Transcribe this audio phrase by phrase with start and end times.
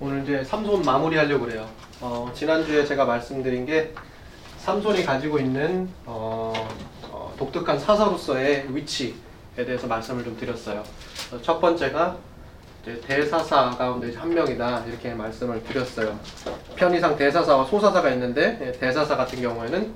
[0.00, 1.68] 오늘 이제 삼손 마무리하려고 그래요.
[2.00, 3.92] 어, 지난주에 제가 말씀드린 게
[4.58, 6.52] 삼손이 가지고 있는 어,
[7.10, 9.14] 어, 독특한 사사로서의 위치에
[9.56, 10.84] 대해서 말씀을 좀 드렸어요.
[11.32, 12.16] 어, 첫 번째가
[13.04, 16.16] 대사사 가운데 한 명이다 이렇게 말씀을 드렸어요.
[16.76, 19.94] 편의상 대사사와 소사사가 있는데 예, 대사사 같은 경우에는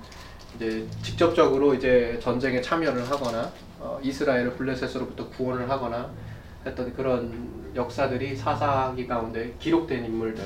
[0.56, 6.10] 이제 직접적으로 이제 전쟁에 참여를 하거나 어, 이스라엘을 블레셋으로부터 구원을 하거나
[6.66, 10.44] 했던 그런 역사들이 사사기 가운데 기록된 인물들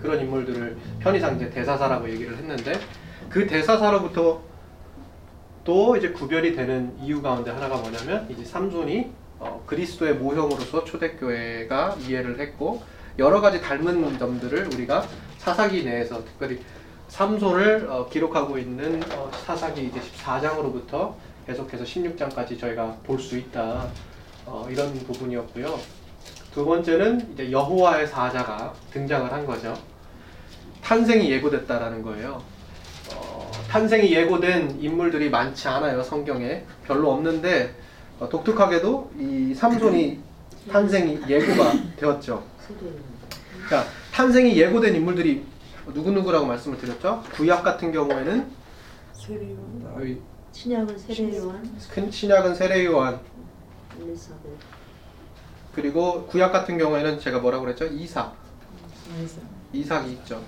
[0.00, 2.78] 그런 인물들을 편의상 이제 대사사라고 얘기를 했는데
[3.28, 4.40] 그 대사사로부터
[5.64, 9.10] 또 이제 구별이 되는 이유 가운데 하나가 뭐냐면 이제 삼손이
[9.40, 12.82] 어, 그리스도의 모형으로서 초대교회가 이해를 했고
[13.18, 15.04] 여러 가지 닮은 점들을 우리가
[15.38, 16.60] 사사기 내에서 특별히
[17.08, 21.14] 삼손을 어, 기록하고 있는 어, 사사기 이제 14장으로부터
[21.46, 23.88] 계속해서 16장까지 저희가 볼 수 있다
[24.46, 25.78] 어, 이런 부분이었고요.
[26.52, 29.74] 두 번째는 이제 여호와의 사자가 등장을 한 거죠.
[30.82, 32.42] 탄생이 예고됐다라는 거예요.
[33.14, 37.74] 어, 탄생이 예고된 인물들이 많지 않아요 성경에 별로 없는데
[38.20, 40.20] 어, 독특하게도 이 삼손이
[40.70, 42.42] 탄생이 예고가 되었죠.
[43.70, 45.44] 자 탄생이 예고된 인물들이
[45.94, 47.22] 누구 누구라고 말씀을 드렸죠?
[47.32, 48.50] 구약 같은 경우에는
[50.52, 53.20] 신약은 세례요한 큰 신약은 세례 요한
[54.00, 54.42] 엘리사벳
[55.78, 57.86] 그리고 구약 같은 경우에는 제가 뭐라고 그랬죠?
[57.86, 58.34] 이삭
[59.72, 60.42] 이삭이 있죠.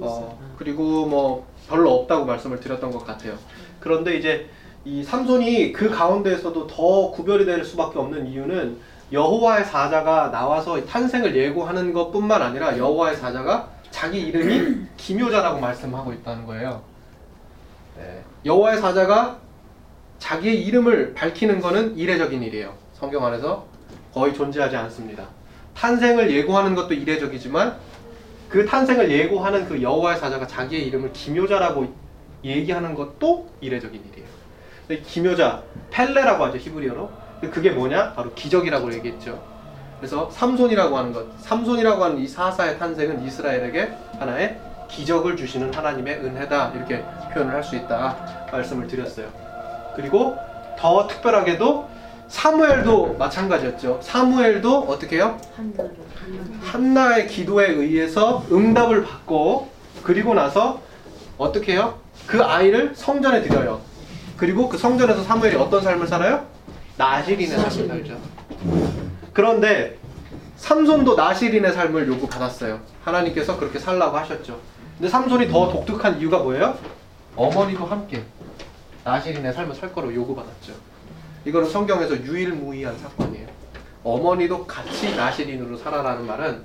[0.00, 3.36] 어, 그리고 뭐 별로 없다고 말씀을 드렸던 것 같아요.
[3.78, 4.50] 그런데 이제
[4.84, 8.78] 이 삼손이 그 가운데에서도 더 구별이 될 수밖에 없는 이유는
[9.12, 16.82] 여호와의 사자가 나와서 탄생을 예고하는 것뿐만 아니라 여호와의 사자가 자기 이름이 기묘자라고 말씀하고 있다는 거예요.
[17.96, 18.24] 네.
[18.44, 19.38] 여호와의 사자가
[20.18, 22.74] 자기의 이름을 밝히는 것은 이례적인 일이에요.
[22.92, 23.75] 성경 안에서
[24.16, 25.28] 거의 존재하지 않습니다.
[25.74, 27.76] 탄생을 예고하는 것도 이례적이지만
[28.48, 31.92] 그 탄생을 예고하는 그 여호와의 사자가 자기의 이름을 기묘자라고
[32.42, 35.02] 얘기하는 것도 이례적인 일이에요.
[35.04, 37.10] 기묘자 펠레라고 하죠 히브리어로.
[37.52, 38.14] 그게 뭐냐?
[38.14, 39.42] 바로 기적이라고 얘기했죠.
[39.98, 46.72] 그래서 삼손이라고 하는 것, 삼손이라고 하는 이 사사의 탄생은 이스라엘에게 하나의 기적을 주시는 하나님의 은혜다
[46.74, 49.28] 이렇게 표현을 할 수 있다 말씀을 드렸어요.
[49.94, 50.38] 그리고
[50.78, 51.95] 더 특별하게도
[52.28, 54.00] 사무엘도 마찬가지였죠.
[54.02, 55.38] 사무엘도 어떻게 해요?
[55.56, 55.96] 한나를
[56.62, 59.70] 한나 한나의 기도에 의해서 응답을 받고
[60.02, 60.80] 그리고 나서
[61.38, 61.98] 어떻게 해요?
[62.26, 63.80] 그 아이를 성전에 드려요.
[64.36, 66.46] 그리고 그 성전에서 사무엘이 어떤 삶을 살아요?
[66.96, 68.18] 나실인의 삶을 살죠.
[69.32, 69.98] 그런데
[70.56, 72.80] 삼손도 나실인의 삶을 요구받았어요.
[73.04, 74.58] 하나님께서 그렇게 살라고 하셨죠.
[74.98, 76.76] 근데 삼손이 더 독특한 이유가 뭐예요?
[77.36, 78.24] 어머니도 함께
[79.04, 80.72] 나실인의 삶을 살 거로 요구받았죠.
[81.46, 83.46] 이거는 성경에서 유일무이한 사건이에요.
[84.02, 86.62] 어머니도 같이 나실인으로 살아라는 말은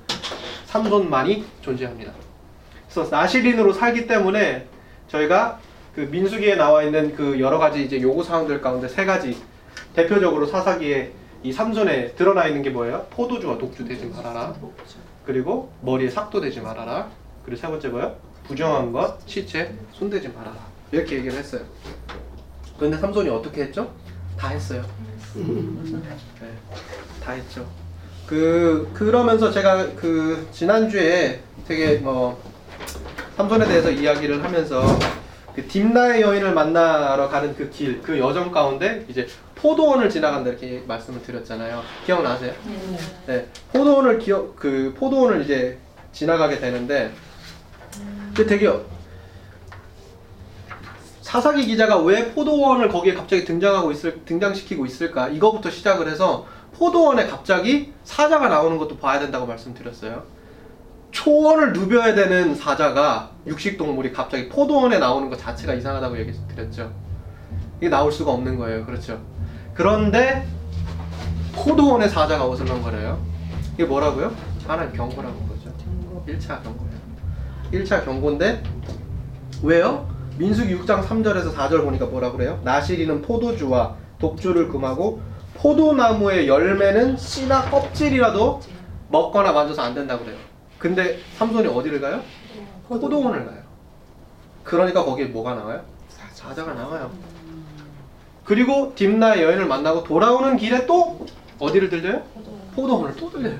[0.66, 2.12] 삼손만이 존재합니다.
[2.90, 4.66] 그래서 나실인으로 살기 때문에
[5.06, 5.60] 저희가
[5.94, 9.40] 그 민수기에 나와 있는 그 여러 가지 이제 요구 사항들 가운데 세 가지
[9.94, 11.12] 대표적으로 사사기에
[11.44, 13.06] 이 삼손에 드러나 있는 게 뭐예요?
[13.10, 14.54] 포도주와 독주 되지 말아라.
[15.24, 17.08] 그리고 머리에 삭도 되지 말아라.
[17.44, 18.16] 그리고 세 번째 뭐예요?
[18.44, 20.56] 부정한 것, 시체 손대지 말아라.
[20.90, 21.62] 이렇게 얘기를 했어요.
[22.76, 23.92] 그런데 삼손이 어떻게 했죠?
[24.42, 24.82] 다 했어요.
[25.36, 26.48] 네,
[27.22, 27.64] 다 했죠.
[28.26, 32.42] 그 그러면서 제가 그 지난주에 되게 뭐
[33.36, 34.82] 삼손에 대해서 이야기를 하면서
[35.54, 41.22] 그 딥나의 여인을 만나러 가는 그 길, 그 여정 가운데 이제 포도원을 지나간다 이렇게 말씀을
[41.22, 41.80] 드렸잖아요.
[42.04, 42.52] 기억나세요?
[43.26, 43.46] 네.
[43.72, 45.78] 포도원을 기억 그 포도원을 이제
[46.10, 47.12] 지나가게 되는데
[48.34, 48.68] 되게
[51.32, 55.28] 사사기 기자가 왜 포도원을 거기에 갑자기 등장하고 있을 등장시키고 있을까?
[55.28, 56.44] 이거부터 시작을 해서
[56.74, 60.24] 포도원에 갑자기 사자가 나오는 것도 봐야 된다고 말씀드렸어요.
[61.10, 66.92] 초원을 누벼야 되는 사자가 육식 동물이 갑자기 포도원에 나오는 것 자체가 이상하다고 얘기 드렸죠.
[67.78, 68.84] 이게 나올 수가 없는 거예요.
[68.84, 69.18] 그렇죠.
[69.72, 70.46] 그런데
[71.54, 73.18] 포도원에 사자가 어슬렁거려요.
[73.72, 74.34] 이게 뭐라고요?
[74.66, 75.72] 하나님 경고라고 그러죠.
[76.28, 76.92] 1차 경고예요.
[77.72, 78.62] 1차 경고인데
[79.62, 80.11] 왜요?
[80.38, 82.60] 민수기 6장 3절에서 4절 보니까 뭐라 그래요?
[82.64, 85.20] 나시리는 포도주와 독주를 금하고
[85.54, 88.60] 포도나무의 열매는 씨나 껍질이라도
[89.10, 90.38] 먹거나 만져서 안 된다고 그래요.
[90.78, 92.22] 근데 삼손이 어디를 가요?
[92.88, 93.62] 포도원을 가요.
[94.64, 95.82] 그러니까 거기에 뭐가 나와요?
[96.32, 97.10] 사자가 나와요.
[98.44, 101.24] 그리고 딥나의 여인을 만나고 돌아오는 길에 또
[101.58, 102.22] 어디를 들려요?
[102.74, 103.58] 포도원을 또 들려요.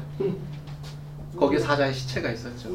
[1.38, 2.70] 거기에 사자의 시체가 있었죠.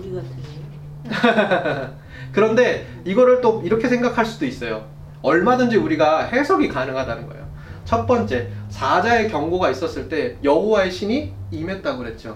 [1.09, 1.89] 같은
[2.31, 4.86] 그런데 이거를 또 이렇게 생각할 수도 있어요.
[5.21, 7.48] 얼마든지 우리가 해석이 가능하다는 거예요.
[7.86, 12.36] 첫 번째, 사자의 경고가 있었을 때 여호와의 신이 임했다고 그랬죠.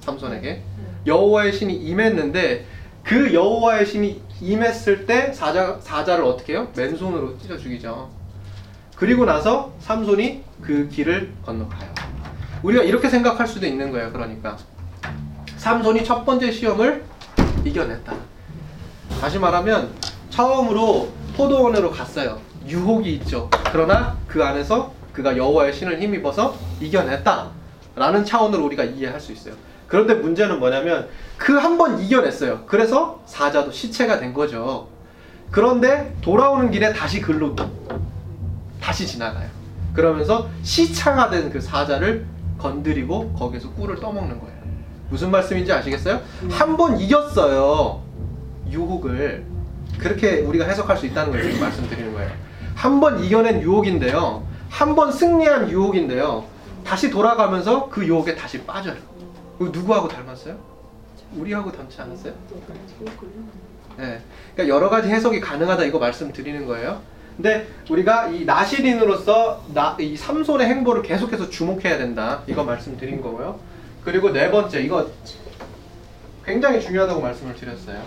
[0.00, 0.62] 삼손에게
[1.06, 2.66] 여호와의 신이 임했는데
[3.02, 6.68] 그 여호와의 신이 임했을 때 사자 사자를 어떻게 해요?
[6.76, 8.10] 맨손으로 찢어 죽이죠.
[8.96, 11.90] 그리고 나서 삼손이 그 길을 건너가요.
[12.62, 14.12] 우리가 이렇게 생각할 수도 있는 거예요.
[14.12, 14.56] 그러니까
[15.56, 17.04] 삼손이 첫 번째 시험을
[17.70, 18.12] 이겨냈다.
[19.20, 19.90] 다시 말하면
[20.30, 22.40] 처음으로 포도원으로 갔어요.
[22.66, 23.48] 유혹이 있죠.
[23.72, 27.50] 그러나 그 안에서 그가 여호와의 신을 힘입어서 이겨냈다.
[27.94, 29.54] 라는 차원으로 우리가 이해할 수 있어요.
[29.88, 31.08] 그런데 문제는 뭐냐면
[31.38, 32.64] 그 한 번 이겨냈어요.
[32.66, 34.88] 그래서 사자도 시체가 된 거죠.
[35.50, 37.54] 그런데 돌아오는 길에 다시 글로
[38.80, 39.48] 다시 지나가요.
[39.94, 42.26] 그러면서 시차가 된 그 사자를
[42.58, 44.55] 건드리고 거기서 꿀을 떠먹는 거예요.
[45.08, 46.20] 무슨 말씀인지 아시겠어요?
[46.50, 48.02] 한번 이겼어요.
[48.70, 49.44] 유혹을.
[49.98, 52.30] 그렇게 우리가 해석할 수 있다는 걸 지금 말씀드리는 거예요.
[52.74, 54.44] 한 번 이겨낸 유혹인데요.
[54.68, 56.44] 한 번 승리한 유혹인데요.
[56.84, 58.96] 다시 돌아가면서 그 유혹에 다시 빠져요.
[59.58, 60.56] 누구하고 닮았어요?
[61.36, 62.32] 우리하고 닮지 않았어요?
[63.98, 64.20] 네.
[64.54, 67.00] 그러니까 여러 가지 해석이 가능하다 이거 말씀드리는 거예요.
[67.36, 72.42] 근데 우리가 이 나시린으로서 나, 이 삼손의 행보를 계속해서 주목해야 된다.
[72.46, 73.58] 이거 말씀드린 거고요.
[74.06, 75.10] 그리고 네 번째 이거
[76.44, 78.00] 굉장히 중요하다고 말씀을 드렸어요.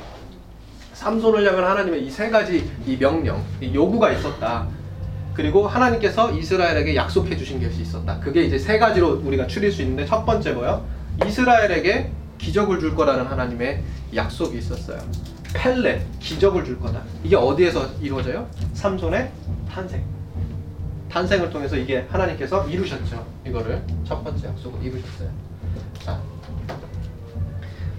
[0.93, 4.65] 삼손을 향한 하나님의 이 세 가지 이 명령, 이 요구가 있었다.
[5.33, 8.17] 그리고 하나님께서 이스라엘에게 약속해 주신 것이 있었다.
[8.21, 10.85] 그게 이제 세 가지로 우리가 추릴 수 있는데 첫 번째 뭐요?
[11.25, 13.83] 이스라엘에게 기적을 줄 거라는 하나님의
[14.15, 14.99] 약속이 있었어요.
[15.53, 17.03] 펠레 기적을 줄 거다.
[17.25, 18.47] 이게 어디에서 이루어져요?
[18.71, 19.31] 삼손의
[19.69, 20.01] 탄생.
[21.11, 23.25] 탄생을 통해서 이게 하나님께서 이루셨죠.
[23.45, 25.48] 이거를 첫 번째 약속을 이루셨어요.
[26.03, 26.19] 자,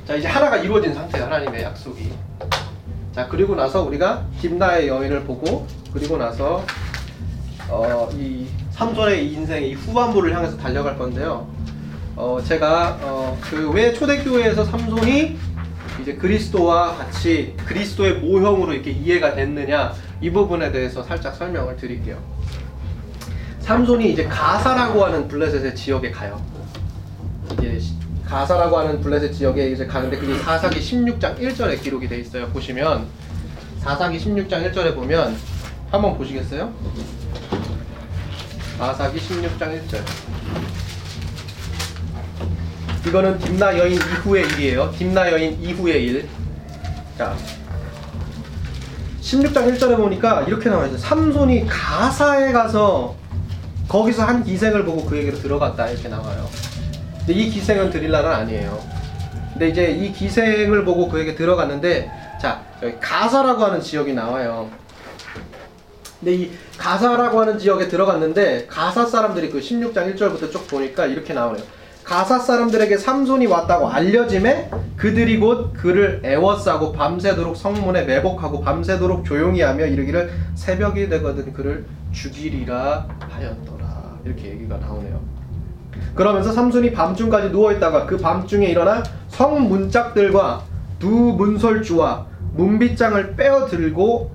[0.07, 1.27] 자 이제 하나가 이루어진 상태예요.
[1.27, 2.13] 하나님의 약속이.
[3.13, 6.65] 자 그리고 나서 우리가 딥나의 여인을 보고 그리고 나서
[7.69, 11.47] 어, 이 삼손의 이 인생의 이 후반부를 향해서 달려갈 건데요.
[12.17, 15.39] 어, 제가 어, 그 왜 초대교회에서 삼손이
[16.03, 22.19] 이제 그리스도와 같이 그리스도의 모형으로 이렇게 이해가 됐느냐 이 부분에 대해서 살짝 설명을 드릴게요.
[23.61, 26.41] 삼손이 이제 가사라고 하는 블레셋의 지역에 가요.
[27.81, 27.95] 시-
[28.27, 32.47] 가사라고 하는 블레셋 지역에 이제 가는데 그게 사사기 16장 1절에 기록이 돼 있어요.
[32.49, 33.07] 보시면
[33.81, 35.37] 사사기 16장 1절에 보면
[35.91, 36.73] 한번 보시겠어요?
[38.79, 39.59] 사사기 16장
[39.89, 40.01] 1절.
[43.09, 44.93] 이거는 딥나 여인 이후의 일이에요.
[44.97, 46.29] 딥나 여인 이후의 일.
[47.19, 47.35] 자,
[49.23, 50.99] 16장 1절에 보니까 이렇게 나와 있어요.
[50.99, 53.17] 삼손이 가사에 가서
[53.89, 56.49] 거기서 한 기생을 보고 그에게로 들어갔다 이렇게 나와요.
[57.31, 58.81] 근데 이 기생은 드릴라는 아니에요.
[59.53, 62.11] 근데 이제 이 기생을 보고 그에게 들어갔는데
[62.43, 64.69] 자 여기 가사라고 하는 지역이 나와요.
[66.19, 71.63] 근데 이 가사라고 하는 지역에 들어갔는데 가사 사람들이 그 16장 1절부터 쭉 보니까 이렇게 나오네요.
[72.03, 79.87] 가사 사람들에게 삼손이 왔다고 알려짐에 그들이 곧 그를 애워싸고 밤새도록 성문에 매복하고 밤새도록 조용히 하며
[79.87, 84.19] 이르기를 새벽이 되거든 그를 죽이리라 하였더라.
[84.25, 85.40] 이렇게 얘기가 나오네요.
[86.15, 90.65] 그러면서 삼손이 밤중까지 누워있다가 그 밤중에 일어나 성 문짝들과
[90.99, 94.31] 두 문설주와 문빗장을 빼어 들고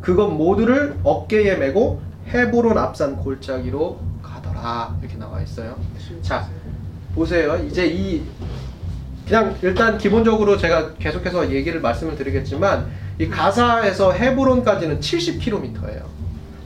[0.00, 5.76] 그것 모두를 어깨에 메고 헤브론 앞산 골짜기로 가더라 이렇게 나와 있어요.
[6.22, 6.48] 자
[7.14, 7.56] 보세요.
[7.66, 8.22] 이제 이
[9.26, 12.86] 그냥 일단 기본적으로 제가 계속해서 얘기를 말씀을 드리겠지만
[13.18, 16.02] 이 가사에서 헤브론까지는 70km예요.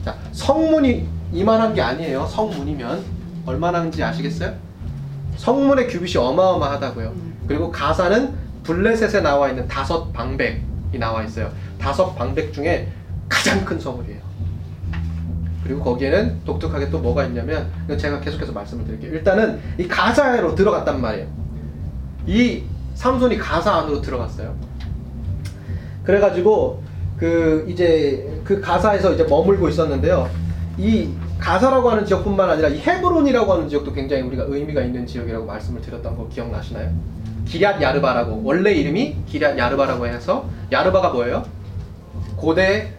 [0.05, 2.27] 자 성문이 이만한 게 아니에요.
[2.27, 4.53] 성문이면 얼마나인지 아시겠어요?
[5.37, 7.13] 성문의 규빗이 어마어마하다고요.
[7.47, 8.33] 그리고 가사는
[8.63, 11.51] 블레셋에 나와 있는 다섯 방백이 나와 있어요.
[11.79, 12.87] 다섯 방백 중에
[13.27, 14.21] 가장 큰 성물이에요.
[15.63, 19.13] 그리고 거기에는 독특하게 또 뭐가 있냐면 제가 계속해서 말씀을 드릴게요.
[19.13, 21.27] 일단은 이 가사로 들어갔단 말이에요.
[22.27, 22.63] 이
[22.95, 24.55] 삼손이 가사 안으로 들어갔어요.
[26.03, 26.83] 그래가지고
[27.17, 30.29] 그 이제 그 가사에서 이제 머물고 있었는데요.
[30.77, 31.09] 이
[31.41, 36.15] 가사라고 하는 지역뿐만 아니라 이 헤브론이라고 하는 지역도 굉장히 우리가 의미가 있는 지역이라고 말씀을 드렸던
[36.15, 36.91] 거 기억나시나요?
[37.45, 41.43] 기럇 야르바라고 원래 이름이 기럇 야르바라고 해서 야르바가 뭐예요?
[42.37, 42.93] 고대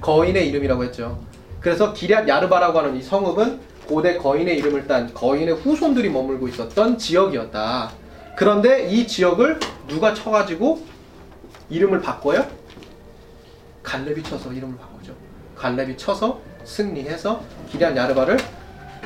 [0.00, 1.18] 거인의 이름이라고 했죠.
[1.60, 7.90] 그래서 기럇 야르바라고 하는 이 성읍은 고대 거인의 이름을 딴 거인의 후손들이 머물고 있었던 지역이었다.
[8.36, 10.82] 그런데 이 지역을 누가 쳐가지고
[11.68, 12.46] 이름을 바꿔요?
[13.82, 15.12] 갈렙이 쳐서 이름을 바꾸죠.
[15.54, 18.36] 갈렙이 쳐서 승리해서 기럇 야르바를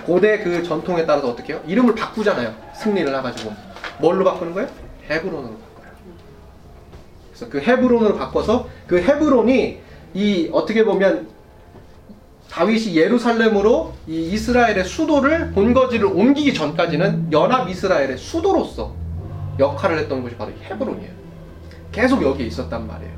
[0.05, 1.63] 고대 그 전통에 따라서 어떻게 해요?
[1.67, 2.55] 이름을 바꾸잖아요.
[2.75, 3.53] 승리를 해가지고
[3.99, 4.69] 뭘로 바꾸는 거예요?
[5.09, 5.93] 헤브론으로 바꿔요.
[7.29, 9.81] 그래서 그 헤브론으로 바꿔서 그 헤브론이
[10.15, 11.29] 이 어떻게 보면
[12.51, 18.93] 다윗이 예루살렘으로 이 이스라엘의 수도를 본거지를 옮기기 전까지는 연합 이스라엘의 수도로서
[19.59, 21.13] 역할을 했던 곳이 바로 이 헤브론이에요.
[21.93, 23.13] 계속 여기에 있었단 말이에요.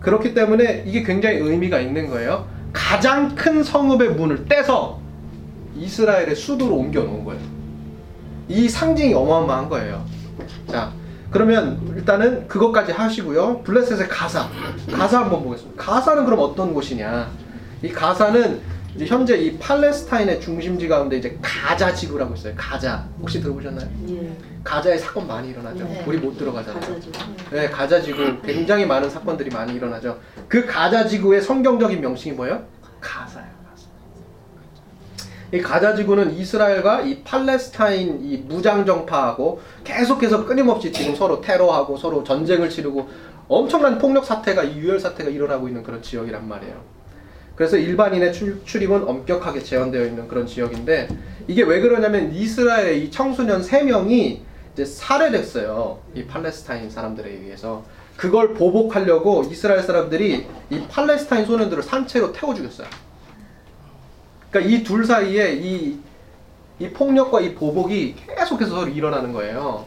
[0.00, 2.46] 그렇기 때문에 이게 굉장히 의미가 있는 거예요.
[2.72, 5.00] 가장 큰 성읍의 문을 떼서
[5.76, 7.40] 이스라엘의 수도로 옮겨 놓은 거예요.
[8.48, 10.04] 이 상징이 어마어마한 거예요.
[10.68, 10.92] 자,
[11.30, 13.62] 그러면 일단은 그것까지 하시고요.
[13.62, 14.48] 블레셋의 가사.
[14.92, 15.82] 가사 한번 보겠습니다.
[15.82, 17.30] 가사는 그럼 어떤 곳이냐?
[17.82, 18.60] 이 가사는
[18.96, 22.54] 이제 현재 이 팔레스타인의 중심지 가운데 이제 가자 지구라고 있어요.
[22.56, 23.06] 가자.
[23.20, 23.88] 혹시 들어보셨나요?
[24.08, 24.32] 예.
[24.62, 25.84] 가자에 사건 많이 일어나죠.
[25.84, 26.04] 네.
[26.06, 26.80] 우리 못 들어가잖아요.
[26.80, 27.10] 가자죠.
[27.50, 30.18] 네, 가자 지구 굉장히 많은 사건들이 많이 일어나죠.
[30.48, 32.62] 그 가자 지구의 성경적인 명칭이 뭐예요?
[33.00, 33.50] 가사예요.
[33.70, 33.86] 가사.
[35.52, 42.22] 이 가자 지구는 이스라엘과 이 팔레스타인 이 무장 정파하고 계속해서 끊임없이 지금 서로 테러하고 서로
[42.22, 43.08] 전쟁을 치르고
[43.48, 47.00] 엄청난 폭력 사태가 이 유혈 사태가 일어나고 있는 그런 지역이란 말이에요.
[47.56, 51.08] 그래서 일반인의 출, 출입은 엄격하게 제한되어 있는 그런 지역인데
[51.48, 55.98] 이게 왜 그러냐면 이스라엘의 이 청소년 3명이 이제 살해됐어요.
[56.14, 57.84] 이 팔레스타인 사람들에 의해서.
[58.16, 62.86] 그걸 보복하려고 이스라엘 사람들이 이 팔레스타인 소년들을 산채로 태워 죽였어요.
[64.50, 65.98] 그러니까 이 둘 사이에 이,
[66.78, 69.86] 이 폭력과 이 보복이 계속해서 서로 일어나는 거예요.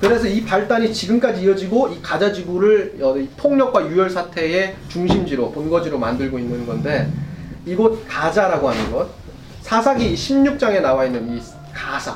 [0.00, 5.98] 그래서 이 발단이 지금까지 이어지고 이 가자 지구를 어, 이 폭력과 유혈 사태의 중심지로 본거지로
[5.98, 7.10] 만들고 있는 건데
[7.64, 9.08] 이곳 가자라고 하는 것
[9.62, 11.40] 사사기 16장에 나와 있는 이
[11.72, 12.12] 가사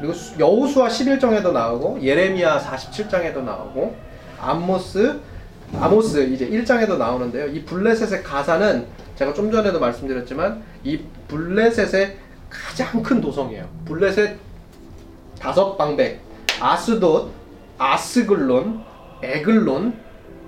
[0.00, 3.94] 그리고 수- 여호수아 11장에도 나오고 예레미야 47장에도 나오고
[4.40, 5.20] 암모스
[5.78, 7.46] 아모스 이제 1장에도 나오는데요.
[7.46, 12.16] 이 블레셋의 가사는 제가 좀 전에도 말씀드렸지만 이 블레셋의
[12.48, 13.68] 가장 큰 도성이에요.
[13.84, 14.36] 블레셋
[15.38, 16.20] 다섯 방백,
[16.60, 17.28] 아스돗,
[17.78, 18.82] 아스글론,
[19.22, 19.94] 에글론,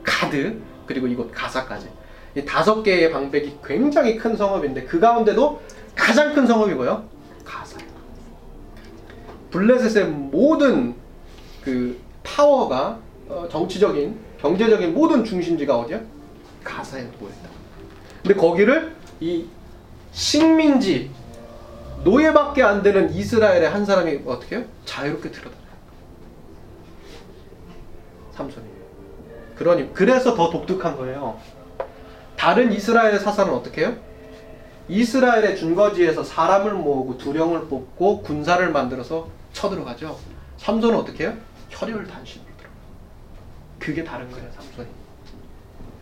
[0.03, 1.89] 가드 그리고 이곳 가사까지
[2.35, 5.61] 이 다섯 개의 방백이 굉장히 큰 성읍인데 그 가운데도
[5.95, 7.05] 가장 큰 성읍이 뭐요?
[7.05, 7.12] 가사예요.
[9.53, 10.95] 블레셋의 모든
[11.63, 16.01] 그 파워가 어, 정치적인, 경제적인 모든 중심지가 어디야?
[16.65, 17.49] 가사에 모였다.
[18.23, 19.47] 근데 거기를 이
[20.13, 21.11] 식민지
[22.03, 24.65] 노예밖에 안 되는 이스라엘의 한 사람이 어떻게 해요?
[24.85, 25.63] 자유롭게 들어다녀요.
[28.33, 28.67] 삼손이.
[29.57, 31.39] 그러니 그래서 더 독특한 거예요.
[32.37, 33.97] 다른 이스라엘의 사사는 어떻게 해요?
[34.89, 40.19] 이스라엘의 준거지에서 사람을 모으고 두령을 뽑고 군사를 만들어서 쳐들어가죠.
[40.59, 41.35] 삼손은 어떻게 해요?
[41.71, 42.79] 혈혈 단신으로 들어가요.
[43.79, 44.89] 그게 다른 거예요, 삼손이.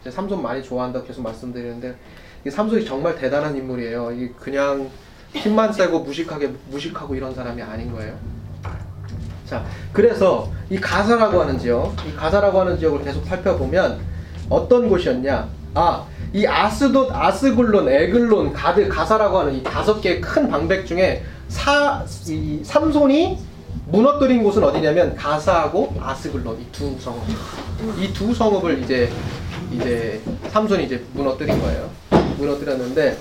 [0.04, 1.96] 제가 삼손 많이 좋아한다고 계속 말씀드리는데
[2.46, 4.12] 이 삼손이 정말 대단한 인물이에요.
[4.12, 4.90] 이게 그냥
[5.32, 8.18] 힘만 세고 무식하게 무식하고 이런 사람이 아닌 거예요.
[9.46, 14.00] 자, 그래서 이 가사라고 하는 지역, 이 가사라고 하는 지역을 계속 살펴보면
[14.48, 15.48] 어떤 곳이었냐?
[15.74, 22.04] 아, 이 아스돗, 아스글론, 에글론, 가드, 가사라고 하는 이 다섯 개의 큰 방백 중에 사,
[22.28, 23.38] 이 삼손이
[23.88, 27.22] 무너뜨린 곳은 어디냐면 가사하고 아스글론 이두 성읍.
[27.98, 29.10] 이 두 성읍을 이제
[29.72, 31.90] 이제 삼손이 이제 무너뜨린 거예요.
[32.38, 33.18] 무너뜨렸는데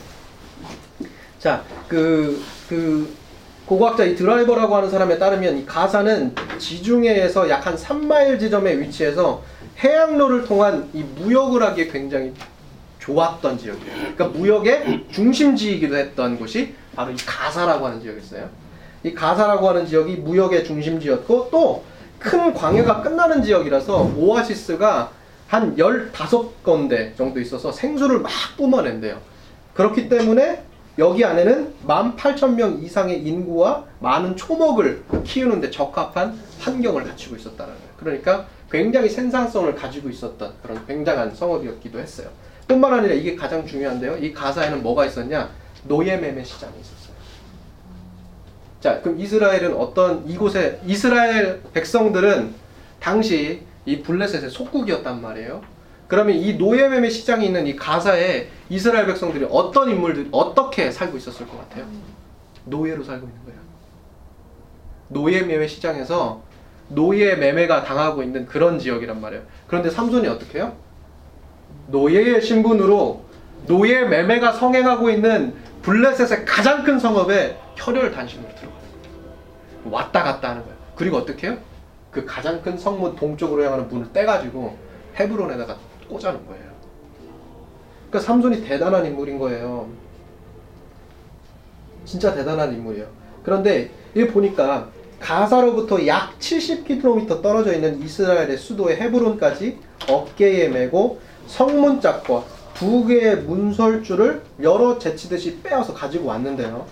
[1.40, 3.14] 자, 그, 그,
[3.66, 9.44] 고고학자 이 드라이버라고 하는 사람에 따르면 이 가사는 지중해에서 약 한 3마일 지점에 위치해서
[9.84, 12.34] 해양로를 통한 이 무역을 하기에 굉장히
[13.00, 13.92] 좋았던 지역이에요.
[14.16, 18.50] 그러니까 무역의 중심지이기도 했던 곳이 바로 이 가사라고 하는 지역이었어요.
[19.04, 21.90] 이 가사라고 하는 지역이 무역의 중심지였고 또
[22.20, 25.10] 큰 광해가 끝나는 지역이라서 오아시스가
[25.48, 29.18] 한 15건대 정도 있어서 생수를 막 뿜어낸대요.
[29.74, 30.64] 그렇기 때문에
[30.98, 37.90] 여기 안에는 18,000명 이상의 인구와 많은 초목을 키우는데 적합한 환경을 갖추고 있었다는 거예요.
[37.98, 42.28] 그러니까 굉장히 생산성을 가지고 있었던 그런 굉장한 성읍이었기도 했어요.
[42.68, 44.18] 뿐만 아니라 이게 가장 중요한데요.
[44.18, 45.50] 이 가사에는 뭐가 있었냐?
[45.90, 47.16] 노예 매매 시장이 있었어요.
[48.80, 52.54] 자, 그럼 이스라엘은 어떤 이곳에 이스라엘 백성들은
[53.00, 55.62] 당시 이 블레셋의 속국이었단 말이에요.
[56.08, 61.48] 그러면 이 노예 매매 시장이 있는 이 가사에 이스라엘 백성들이 어떤 인물들 어떻게 살고 있었을
[61.48, 61.86] 것 같아요?
[62.66, 63.60] 노예로 살고 있는 거예요.
[65.10, 66.42] 노예 매매 시장에서
[66.90, 69.44] 노예 매매가 당하고 있는 그런 지역이란 말이에요.
[69.68, 70.76] 그런데 삼손이 어떻게 해요?
[71.88, 73.24] 노예의 신분으로
[73.68, 78.80] 노예 매매가 성행하고 있는 블레셋의 가장 큰 성읍에 혈혈 단신으로 들어가요.
[79.86, 80.78] 왔다 갔다 하는 거예요.
[80.96, 81.58] 그리고 어떻게 해요?
[82.12, 84.78] 그 가장 큰 성문 동쪽으로 향하는 문을 떼가지고
[85.16, 85.78] 헤브론에다가
[86.10, 86.70] 꽂아놓은 거예요.
[88.10, 89.88] 그러니까 삼손이 대단한 인물인 거예요.
[92.06, 93.08] 진짜 대단한 인물이에요.
[93.44, 99.78] 그런데 이 보니까 가사로부터 약 70km 떨어져 있는 이스라엘의 수도의 헤브론까지
[100.10, 102.44] 어깨에 메고 성문 짝과
[102.80, 106.88] 두 개의 문설줄을 여러 제치듯이 빼어서 가지고 왔는데요.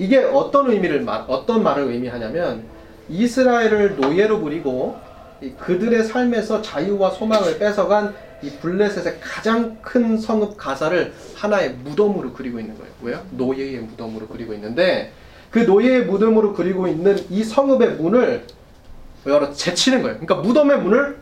[0.00, 2.64] 이게 어떤 의미를 말, 어떤 말을 의미하냐면
[3.08, 4.96] 이스라엘을 노예로 부리고
[5.40, 12.58] 이 그들의 삶에서 자유와 소망을 뺏어간 이 블레셋의 가장 큰 성읍 가사를 하나의 무덤으로 그리고
[12.58, 12.92] 있는 거예요.
[13.00, 13.22] 왜요?
[13.30, 15.12] 노예의 무덤으로 그리고 있는데
[15.52, 18.44] 그 노예의 무덤으로 그리고 있는 이 성읍의 문을
[19.24, 20.18] 열어 제치는 거예요.
[20.18, 21.18] 그러니까 무덤의 문을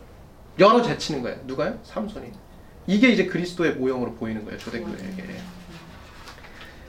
[0.58, 1.36] 열어 제치는 거예요.
[1.44, 1.74] 누가요?
[1.82, 2.43] 삼손이.
[2.86, 4.58] 이게 이제 그리스도의 모형으로 보이는 거예요.
[4.58, 5.24] 초대교회에게.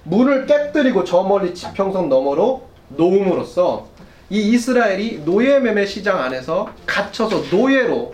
[0.04, 3.88] 문을 깨뜨리고 저 멀리 지평선 너머로 놓음으로써
[4.30, 8.14] 이 이스라엘이 노예 매매 시장 안에서 갇혀서 노예로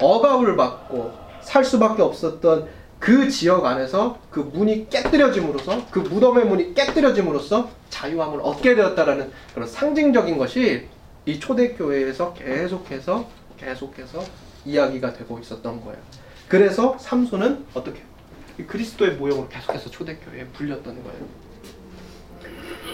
[0.00, 1.12] 억압을 받고
[1.42, 8.74] 살 수밖에 없었던 그 지역 안에서 그 문이 깨뜨려짐으로써 그 무덤의 문이 깨뜨려짐으로써 자유함을 얻게
[8.74, 10.86] 되었다라는 그런 상징적인 것이
[11.26, 13.26] 이 초대교회에서 계속해서
[13.58, 14.22] 계속해서
[14.64, 15.98] 이야기가 되고 있었던 거예요.
[16.50, 18.00] 그래서 삼손은 어떻게
[18.58, 21.18] 이 그리스도의 모형으로 계속해서 초대교회에 불렸던 거예요.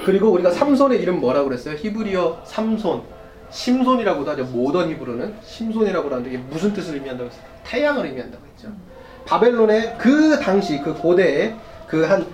[0.05, 1.75] 그리고 우리가 삼손의 이름 뭐라고 그랬어요?
[1.75, 3.03] 히브리어 삼손,
[3.51, 4.45] 심손이라고도 하죠.
[4.45, 7.45] 모던 히브리는 심손이라고 하는데 이게 무슨 뜻을 의미한다고 했어요?
[7.65, 8.69] 태양을 의미한다고 했죠.
[9.25, 11.57] 바벨론의 그 당시 그 고대에
[11.89, 12.27] 그한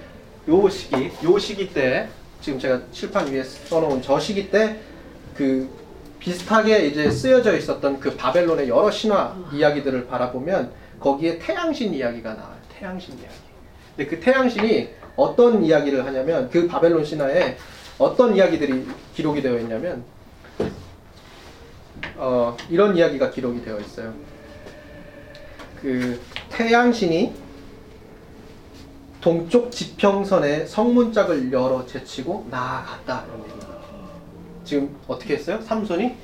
[0.48, 2.08] 요 시기 요 시기 때
[2.40, 4.92] 지금 제가 칠판 위에 써놓은 저 시기 때
[5.36, 5.68] 그
[6.18, 10.70] 비슷하게 이제 쓰여져 있었던 그 바벨론의 여러 신화 이야기들을 바라보면
[11.02, 12.56] 거기에 태양신 이야기가 나와요.
[12.78, 13.34] 태양신 이야기.
[13.96, 17.56] 근데 그 태양신이 어떤 이야기를 하냐면 그 바벨론 신화에
[17.98, 20.04] 어떤 이야기들이 기록이 되어 있냐면
[22.16, 24.14] 어, 이런 이야기가 기록이 되어 있어요.
[25.80, 27.34] 그 태양신이
[29.20, 33.24] 동쪽 지평선에 성문짝을 열어 제치고 나아갔다.
[34.64, 35.60] 지금 어떻게 했어요?
[35.60, 36.14] 삼손이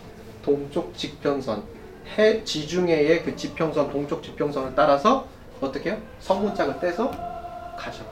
[0.43, 1.78] 동쪽 지평선
[2.17, 5.27] 해 지중해의 그 지평선 동쪽 지평선을 따라서
[5.61, 5.99] 어떻게 해요?
[6.21, 7.11] 성문짝을 떼서
[7.77, 8.05] 가죠.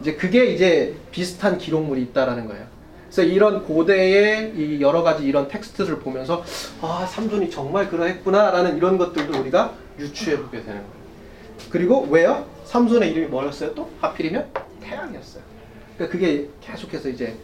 [0.00, 2.66] 이제 그게 이제 비슷한 기록물이 있다라는 거예요.
[3.04, 6.42] 그래서 이런 고대의 이 여러 가지 이런 텍스트를 보면서
[6.80, 11.02] 아 삼손이 정말 그러했구나라는 이런 것들도 우리가 유추해 보게 되는 거예요.
[11.70, 12.46] 그리고 왜요?
[12.64, 13.74] 삼손의 이름이 뭐였어요?
[13.74, 15.42] 또 하필이면 태양이었어요.
[15.96, 17.36] 그러니까 그게 계속해서 이제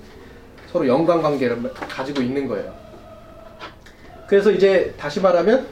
[0.72, 2.74] 서로 연관 관계를 가지고 있는 거예요.
[4.28, 5.66] 그래서 이제 다시 말하면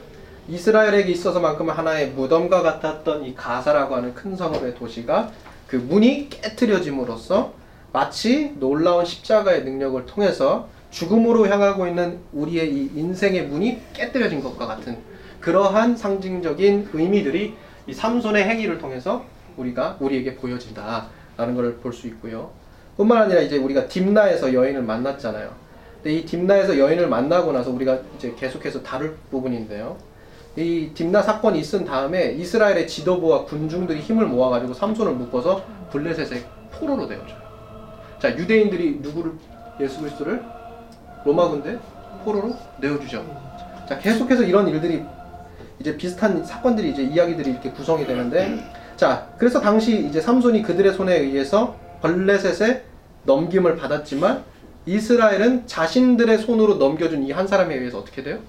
[0.49, 5.31] 이스라엘에게 있어서만큼은 하나의 무덤과 같았던 이 가사라고 하는 큰 성읍의 도시가
[5.67, 7.53] 그 문이 깨뜨려짐으로써
[7.93, 14.97] 마치 놀라운 십자가의 능력을 통해서 죽음으로 향하고 있는 우리의 이 인생의 문이 깨뜨려진 것과 같은
[15.39, 17.53] 그러한 상징적인 의미들이
[17.85, 19.23] 이 삼손의 행위를 통해서
[19.57, 22.51] 우리가 우리에게 보여진다라는 것을 볼 수 있고요.
[22.95, 25.66] 뿐만 아니라 이제 우리가 딥나에서 여인을 만났잖아요.
[26.07, 29.97] 근데 이 딥나에서 여인을 만나고 나서 우리가 이제 계속해서 다룰 부분인데요.
[30.55, 37.37] 이 딥나 사건이 있은 다음에 이스라엘의 지도부와 군중들이 힘을 모아가지고 삼손을 묶어서 블레셋의 포로로 내어줘요.
[38.21, 39.33] 자 유대인들이 누구를
[39.81, 40.41] 예수 그리스도를
[41.25, 41.77] 로마 군대
[42.23, 43.25] 포로로 내어주죠.
[43.89, 45.03] 자 계속해서 이런 일들이
[45.81, 48.57] 이제 비슷한 사건들이 이제 이야기들이 이렇게 구성이 되는데
[48.95, 52.83] 자 그래서 당시 이제 삼손이 그들의 손에 의해서 블레셋에
[53.25, 54.45] 넘김을 받았지만
[54.87, 58.39] 이스라엘은 자신들의 손으로 넘겨준 이 한 사람에 의해서 어떻게 돼요?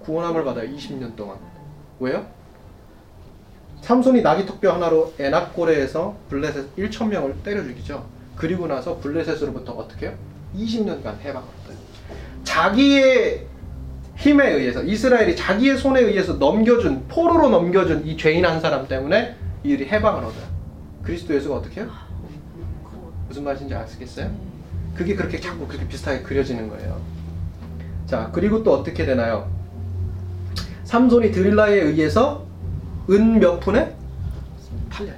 [0.00, 0.68] 구원함을 받아요.
[0.74, 1.36] 20년 동안.
[2.00, 2.26] 왜요?
[3.82, 8.06] 삼손이 나귀 턱뼈 하나로 에낙고레에서 블레셋 1천 명을 때려 죽이죠.
[8.36, 10.16] 그리고 나서 블레셋으로부터 어떻게 해요?
[10.56, 11.76] 20년간 해방을 얻어요.
[12.44, 13.46] 자기의
[14.16, 19.88] 힘에 의해서 이스라엘이 자기의 손에 의해서 넘겨준 포로로 넘겨준 이 죄인 한 사람 때문에 이들이
[19.88, 20.44] 해방을 얻어요.
[21.02, 21.90] 그리스도 예수가 어떻게 해요?
[23.28, 24.30] 무슨 말인지 아시겠어요?
[25.00, 27.00] 그게 그렇게 자꾸 그렇게 비슷하게 그려지는 거예요.
[28.04, 29.50] 자 그리고 또 어떻게 되나요?
[30.84, 32.44] 삼손이 드릴라에 의해서
[33.08, 33.94] 은 몇 푼에
[34.90, 35.14] 팔려요.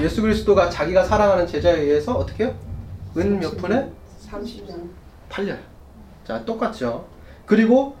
[0.00, 2.54] 예수 그리스도가 자기가 사랑하는 제자에 의해서 어떻게 해요?
[3.16, 3.88] 은 몇 푼에
[4.28, 4.88] 30년.
[5.28, 5.58] 팔려요.
[6.26, 7.06] 자, 똑같죠.
[7.46, 7.94] 그리고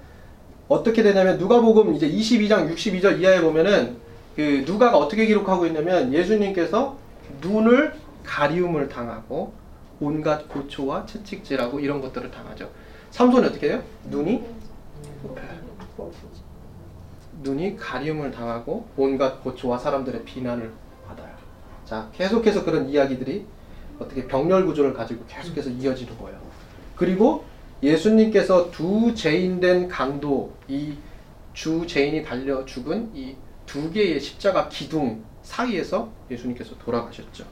[0.66, 3.98] 어떻게 되냐면 누가복음 이제 22장 62절 이하에 보면은
[4.34, 6.96] 그 누가가 어떻게 기록하고 있냐면 예수님께서
[7.40, 9.52] 눈을 가리움을 당하고
[10.00, 12.70] 온갖 고초와 채찍질하고 이런 것들을 당하죠.
[13.10, 13.82] 삼손이 어떻게 해요?
[14.04, 14.42] 눈이
[17.42, 20.70] 눈이 가리움을 당하고 온갖 고초와 사람들의 비난을
[21.06, 21.34] 받아요.
[21.84, 23.44] 자, 계속해서 그런 이야기들이
[23.98, 26.38] 어떻게 병렬 구조를 가지고 계속해서 이어지는 거예요.
[26.96, 27.44] 그리고
[27.82, 30.96] 예수님께서 두 죄인된 강도 이
[31.56, 37.44] 주 죄인이 달려 죽은 이 두 개의 십자가 기둥 사이에서 예수님께서 돌아가셨죠.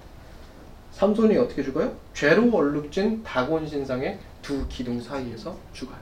[0.95, 1.93] 삼손이 어떻게 죽어요?
[2.13, 5.99] 죄로 얼룩진 다곤 신상의 두 기둥 사이에서 죽어요.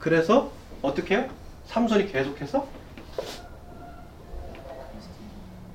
[0.00, 0.50] 그래서
[0.82, 1.28] 어떻게 해요?
[1.66, 2.66] 삼손이 계속해서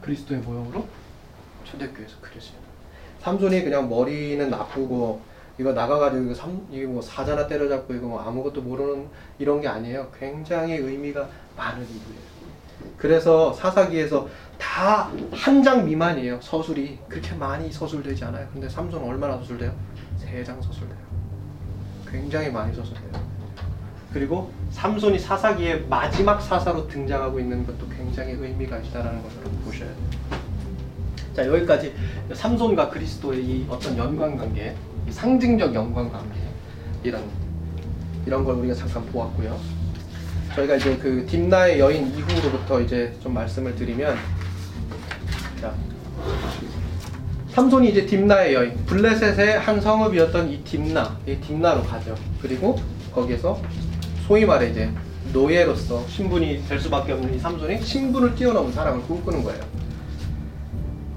[0.01, 0.85] 그리스도의 모형으로
[1.63, 2.57] 초대교회에서 그려져요.
[3.21, 5.21] 삼손이 그냥 머리는 나쁘고
[5.57, 9.07] 이거 나가가지고 이거 삼 이게 뭐 사자나 때려잡고 이거 뭐 아무것도 모르는
[9.39, 10.11] 이런 게 아니에요.
[10.19, 12.37] 굉장히 의미가 많은 일이에요.
[12.97, 16.39] 그래서 사사기에서 다 한 장 미만이에요.
[16.41, 18.47] 서술이 그렇게 많이 서술되지 않아요.
[18.53, 19.73] 근데 삼손 얼마나 서술돼요?
[20.17, 20.97] 세 장 서술돼요.
[22.09, 23.11] 굉장히 많이 서술돼요.
[24.13, 29.97] 그리고 삼손이 사사기의 마지막 사사로 등장하고 있는 것도 굉장히 의미가 있다라는 것을 보셔야 돼요.
[31.35, 31.93] 자 여기까지
[32.33, 34.75] 삼손과 그리스도의 이 어떤 연관관계,
[35.07, 36.39] 이 상징적 연관관계
[37.03, 37.23] 이런
[38.25, 39.59] 이런 걸 우리가 잠깐 보았고요.
[40.55, 44.17] 저희가 이제 그 딥나의 여인 이후로부터 이제 좀 말씀을 드리면
[45.61, 45.73] 자
[47.49, 52.15] 삼손이 이제 딥나의 여인 블레셋의 한 성읍이었던 이 딥나 이 딥나로 가죠.
[52.41, 52.79] 그리고
[53.13, 53.59] 거기에서
[54.27, 54.89] 소위 말해 이제
[55.33, 59.59] 노예로서 신분이 될 수밖에 없는 이 삼손이 신분을 뛰어넘은 사랑을 꿈꾸는 거예요.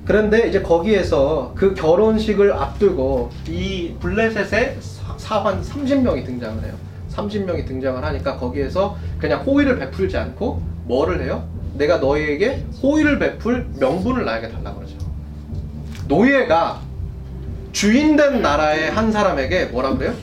[0.07, 6.73] 그런데 이제 거기에서 그 결혼식을 앞두고 이 블레셋의 사- 사환 30명이 등장을 해요.
[7.13, 11.47] 30명이 등장을 하니까 거기에서 그냥 호의를 베풀지 않고 뭐를 해요?
[11.81, 14.99] 내가 너희에게 호의를 베풀 명분을 나에게 달라 그러죠.
[16.09, 16.83] 노예가
[17.73, 20.15] 주인된 나라의 한 사람에게 뭐라 그래요?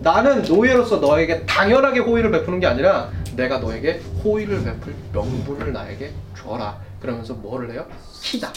[0.00, 6.78] 나는 노예로서 너에게 당연하게 호의를 베푸는 게 아니라 내가 너에게 호의를 베풀 명분을 나에게 줘라.
[7.00, 7.86] 그러면서 뭐를 해요?
[8.20, 8.52] 키다.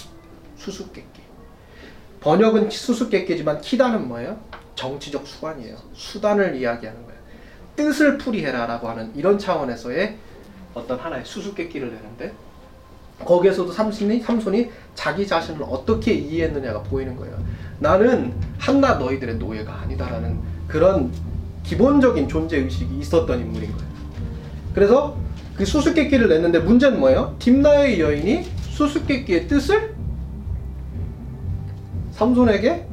[0.57, 1.21] 수수께끼.
[2.19, 4.37] 번역은 수수께끼지만 키다는 뭐예요?
[4.75, 5.77] 정치적 수완이에요.
[5.93, 7.19] 수단을 이야기하는 거예요.
[7.77, 10.17] 뜻을 풀이해라라고 하는 이런 차원에서의
[10.73, 12.33] 어떤 하나의 수수께끼를 내는데
[13.23, 17.37] 거기에서도 삼손이 삼손이 자기 자신을 어떻게 이해했느냐가 보이는 거예요.
[17.79, 21.11] 나는 한낱 너희들의 노예가 아니다라는 그런
[21.63, 23.93] 기본적인 존재 의식이 있었던 인물인 거예요.
[24.73, 25.17] 그래서
[25.55, 27.35] 그 수수께끼를 냈는데 문제는 뭐예요?
[27.39, 29.95] 딥나의 여인이 수수께끼의 뜻을
[32.11, 32.87] 삼손에게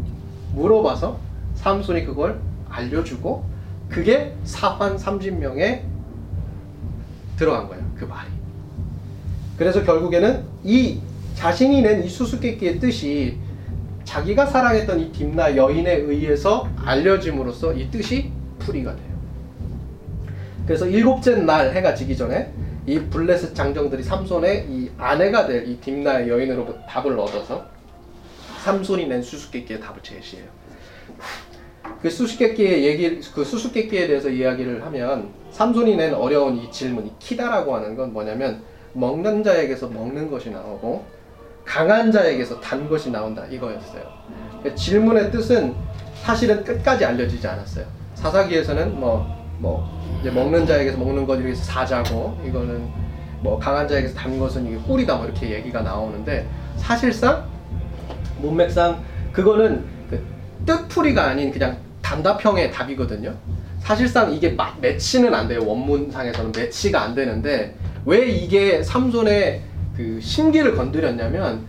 [0.55, 1.19] 물어봐서
[1.55, 3.45] 삼손이 그걸 알려주고
[3.89, 5.83] 그게 사환 30명에
[7.41, 7.83] 들어간 거예요.
[7.99, 8.29] 그 말이.
[9.57, 11.01] 그래서 결국에는 이
[11.35, 13.39] 자신이 낸 이 수수께끼의 뜻이
[14.05, 19.11] 자기가 사랑했던 이 딥나 여인에 의해서 알려짐으로써 이 뜻이 풀이가 돼요.
[20.67, 22.53] 그래서 일곱째 날 해가 지기 전에
[22.87, 27.65] 이 블레셋 장정들이 삼손의 이 아내가 될 이 딥나의 여인으로부터 답을 얻어서
[28.65, 30.47] 삼손이 낸 수수께끼의 답을 제시해요.
[32.03, 37.75] 그 수수께끼의 얘기, 그 수수께끼에 대해서 이야기를 하면 삼손이 낸 어려운 이 질문, 이 키다라고
[37.75, 41.05] 하는 건 뭐냐면 먹는 자에게서 먹는 것이 나오고
[41.65, 44.03] 강한 자에게서 단 것이 나온다 이거였어요.
[44.63, 45.75] 그 질문의 뜻은
[46.23, 47.87] 사실은 끝까지 알려지지 않았어요.
[48.15, 49.27] 사사기에서는 뭐,
[49.59, 49.89] 뭐
[50.21, 52.89] 이제 먹는 자에게서 먹는 것 이렇게 사자고 이거는
[53.41, 57.45] 뭐 강한 자에게서 단 것은 이게 꿀이다 뭐 이렇게 얘기가 나오는데 사실상
[58.41, 60.23] 문맥상 그거는 그
[60.67, 63.35] 뜻풀이가 아닌 그냥 단답형의 답이거든요.
[63.81, 65.61] 사실상 이게 마, 매치는 안 돼요.
[65.65, 69.63] 원문상에서는 매치가 안 되는데 왜 이게 삼손의
[69.97, 71.67] 그 심기를 건드렸냐면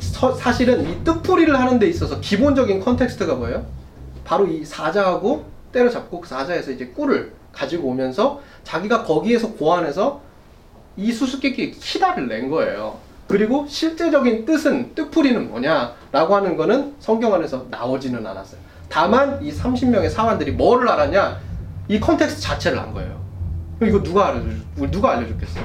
[0.00, 3.66] 서- 사실은 이 뜻풀이를 하는 데 있어서 기본적인 context가 뭐예요?
[4.24, 10.20] 바로 이 사자하고 때려잡고 그 사자에서 이제 꿀을 가지고 오면서 자기가 거기에서 고안해서
[10.96, 12.98] 이 수수께끼 חידה를 낸 거예요.
[13.26, 18.60] 그리고 실제적인 뜻은 뜻풀이는 뭐냐라고 하는 거는 성경 안에서 나오지는 않았어요.
[18.88, 21.40] 다만 이 30명의 사관들이 뭐를 알았냐?
[21.88, 23.22] 이 context 자체를 안 거예요.
[23.82, 24.90] 이거 누가 알려줘?
[24.90, 25.64] 누가 알려줬겠어요?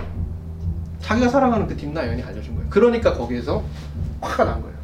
[0.99, 2.69] 자기가 사랑하는 그 딤나 여인이 알려준 거예요.
[2.69, 3.63] 그러니까 거기에서
[4.21, 4.75] 화가 난 거예요.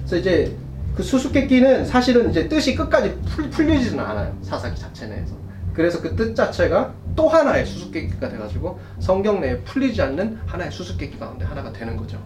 [0.00, 0.56] 그래서 이제
[0.94, 4.36] 그 수수께끼는 사실은 이제 뜻이 끝까지 풀, 풀리지는 않아요.
[4.42, 5.34] 사사기 자체 내에서.
[5.74, 11.44] 그래서 그 뜻 자체가 또 하나의 수수께끼가 돼가지고 성경 내에 풀리지 않는 하나의 수수께끼 가운데
[11.44, 12.18] 하나가 되는 거죠.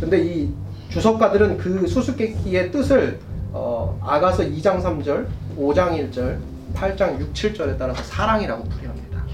[0.00, 0.52] 근데 이
[0.90, 3.18] 주석가들은 그 수수께끼의 뜻을
[3.52, 6.38] 어, 아가서 2장 3절, 5장 1절,
[6.74, 9.24] 8장 6, 7절에 따라서 사랑이라고 풀이합니다.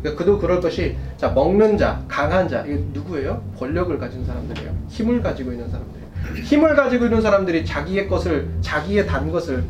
[0.00, 3.42] 그러니까 그도 그럴 것이 자 먹는 자, 강한 자 이게 누구예요?
[3.58, 4.74] 권력을 가진 사람들이에요.
[4.88, 6.02] 힘을 가지고 있는 사람들이에요.
[6.44, 9.64] 힘을 가지고 있는 사람들이 자기의 것을 자기의 단 것을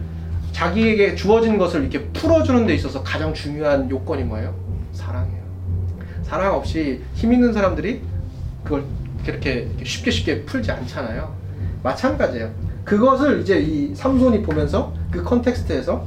[0.53, 4.55] 자기에게 주어진 것을 이렇게 풀어주는 데 있어서 가장 중요한 요건이 뭐예요?
[4.93, 5.43] 사랑이에요.
[6.23, 8.03] 사랑 없이 힘 있는 사람들이
[8.65, 8.85] 그걸
[9.27, 11.35] 이렇게 쉽게 쉽게 풀지 않잖아요.
[11.83, 12.51] 마찬가지예요.
[12.85, 16.05] 그것을 이제 이 삼손이 보면서 그 context에서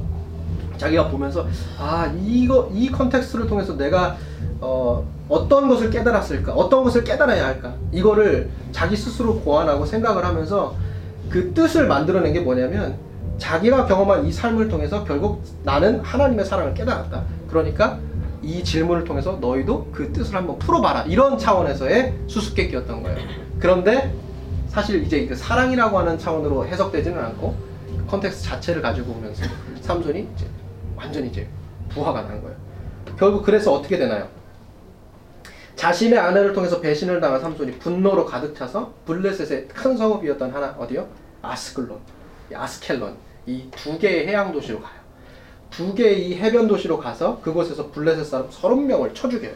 [0.78, 1.46] 자기가 보면서
[1.78, 4.16] 아 이거 이 context를 통해서 내가
[4.60, 6.52] 어, 어떤 것을 깨달았을까?
[6.52, 7.74] 어떤 것을 깨달아야 할까?
[7.92, 10.74] 이거를 자기 스스로 고안하고 생각을 하면서
[11.28, 12.96] 그 뜻을 만들어낸 게 뭐냐면
[13.38, 17.22] 자기가 경험한 이 삶을 통해서 결국 나는 하나님의 사랑을 깨달았다.
[17.48, 17.98] 그러니까
[18.42, 21.02] 이 질문을 통해서 너희도 그 뜻을 한번 풀어봐라.
[21.02, 23.18] 이런 차원에서의 수수께끼였던 거예요.
[23.58, 24.14] 그런데
[24.68, 27.54] 사실 이제 그 사랑이라고 하는 차원으로 해석되지는 않고
[27.98, 29.44] 그 context 자체를 가지고 오면서
[29.80, 30.46] 삼손이 이제
[30.96, 31.48] 완전히 이제
[31.88, 32.56] 부아가 난 거예요.
[33.18, 34.28] 결국 그래서 어떻게 되나요?
[35.76, 41.06] 자신의 아내를 통해서 배신을 당한 삼손이 분노로 가득 차서 블레셋의 큰 성읍이었던 하나 어디요?
[41.42, 41.98] 아스클론,
[42.50, 44.96] 이 아스켈론 이 두 개의 해양 도시로 가요.
[45.70, 49.52] 두 개의 이 해변 도시로 가서 그곳에서 블레셋 사람 30명을 쳐 죽여요.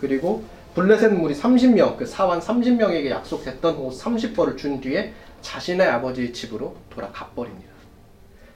[0.00, 0.42] 그리고
[0.74, 7.26] 블레셋 무리 30명, 그 사환 30명에게 약속했던 옷 30벌을 준 뒤에 자신의 아버지의 집으로 돌아가
[7.28, 7.68] 버립니다.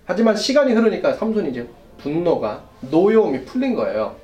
[0.06, 1.68] 하지만 시간이 흐르니까 삼손이 이제
[1.98, 4.16] 분노가 노여움이 풀린 거예요.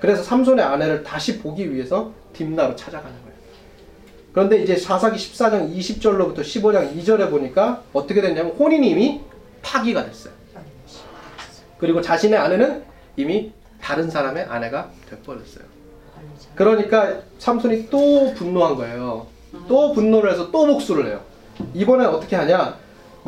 [0.00, 3.30] 그래서 삼손의 아내를 다시 보기 위해서 딥나로 찾아가는 거예요.
[4.32, 9.20] 그런데 이제 사사기 14장 20절로부터 15장 2절에 보니까 어떻게 됐냐면 혼인이 이미
[9.62, 10.32] 파기가 됐어요.
[11.78, 12.84] 그리고 자신의 아내는
[13.16, 15.64] 이미 다른 사람의 아내가 돼버렸어요.
[16.54, 19.26] 그러니까 삼손이 또 분노한 거예요.
[19.66, 21.20] 또 분노를 해서 또 복수를 해요.
[21.74, 22.76] 이번엔 어떻게 하냐?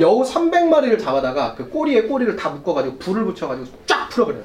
[0.00, 4.42] 여우 300마리를 잡아다가 그 꼬리에 꼬리를 다 묶어가지고 불을 붙여가지고 쫙 풀어버려요.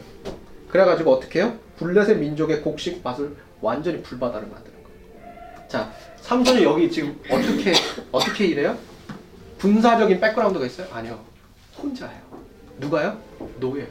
[0.70, 1.54] 그래가지고 어떻게 해요?
[1.78, 5.68] 블레셋 민족의 곡식 맛을 완전히 불바다를 만드는 거예요.
[5.68, 7.74] 자, 삼손이 여기 지금 어떻게
[8.12, 8.78] 어떻게 일해요?
[9.60, 10.88] 군사적인 백그라운드가 있어요?
[10.92, 11.20] 아니요.
[11.82, 12.22] 혼자예요.
[12.80, 13.18] 누가요?
[13.60, 13.88] 노예요.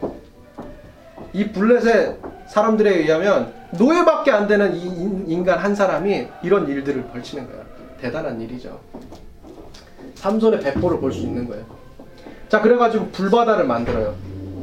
[1.33, 7.47] 이 블레셋 사람들에 의하면 노예밖에 안 되는 이 인- 인간 한 사람이 이런 일들을 벌치는
[7.47, 7.65] 거예요.
[8.01, 8.79] 대단한 일이죠.
[10.17, 11.65] 삼손의 배포를 볼 수 있는 거예요.
[12.49, 14.15] 자, 그래가지고 불바다를 만들어요.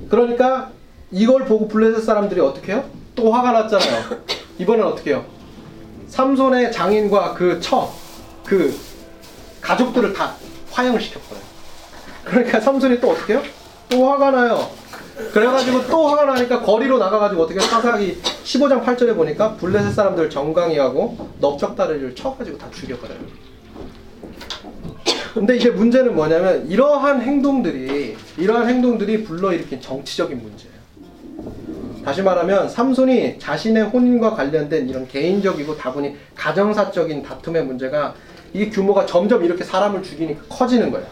[0.10, 0.72] 그러니까
[1.12, 2.84] 이걸 보고 블레셋 사람들이 어떻게 해요?
[3.16, 4.04] 또 화가 났잖아요.
[4.58, 5.26] 이번엔 어떻게 해요?
[6.08, 7.92] 삼손의 장인과 그 처,
[8.46, 8.74] 그
[9.62, 10.34] 가족들을 다
[10.72, 11.40] 화형을 시켰어요.
[12.24, 13.44] 그러니까 삼손이 또 어떻게 해요?
[13.90, 14.70] 또 화가 나요.
[15.32, 22.16] 그래가지고 또 화가 나니까 거리로 나가가지고 어떻게 사사기 15장 8절에 보니까 블레셋 사람들 정강이하고 넓적다리를
[22.16, 23.20] 쳐가지고 다 죽여버려요.
[25.34, 30.74] 근데 이제 문제는 뭐냐면 이러한 행동들이 이러한 행동들이 불러일으킨 정치적인 문제예요.
[32.06, 38.14] 다시 말하면 삼손이 자신의 혼인과 관련된 이런 개인적이고 다분히 가정사적인 다툼의 문제가
[38.54, 41.08] 이 규모가 점점 이렇게 사람을 죽이니까 커지는 거예요.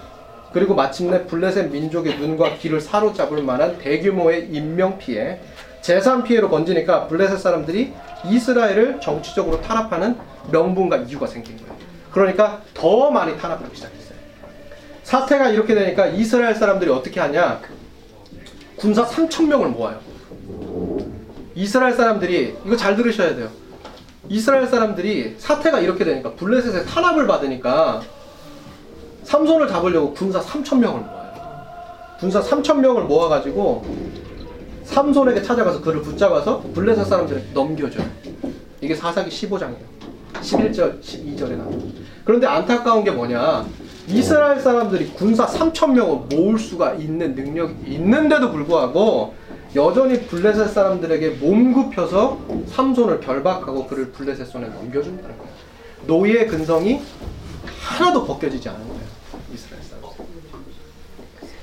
[0.54, 5.40] 그리고 마침내 블레셋 민족의 눈과 귀를 사로잡을 만한 대규모의 인명 피해,
[5.82, 7.94] 재산 피해로 번지니까 블레셋 사람들이
[8.26, 10.16] 이스라엘을 정치적으로 탄압하는
[10.52, 11.72] 명분과 이유가 생긴 거예요.
[12.12, 14.11] 그러니까 더 많이 탄압하기 시작했어요.
[15.12, 17.60] 사태가 이렇게 되니까 이스라엘 사람들이 어떻게 하냐?
[18.78, 20.00] 군사 3천 명을 모아요.
[21.54, 23.50] 이스라엘 사람들이 이거 잘 들으셔야 돼요.
[24.30, 28.02] 이스라엘 사람들이 사태가 이렇게 되니까 블레셋의 탄압을 받으니까
[29.24, 31.34] 삼손을 잡으려고 군사 3천 명을 모아요.
[32.18, 33.84] 군사 3천 명을 모아가지고
[34.86, 38.08] 삼손에게 찾아가서 그를 붙잡아서 블레셋 사람들에게 넘겨줘요.
[38.80, 39.92] 이게 사사기 15장이에요.
[40.36, 41.82] 11절, 12절에 나와요.
[42.24, 43.66] 그런데 안타까운 게 뭐냐?
[44.08, 49.34] 이스라엘 사람들이 군사 3천 명을 모을 수가 있는 능력이 있는데도 불구하고
[49.76, 55.52] 여전히 블레셋 사람들에게 몸굽혀서 삼손을 결박하고 그를 블레셋 손에 넘겨준다는 거예요.
[56.08, 57.02] 노예 근성이
[57.80, 59.02] 하나도 벗겨지지 않은 거예요.
[59.54, 59.82] 이스라엘.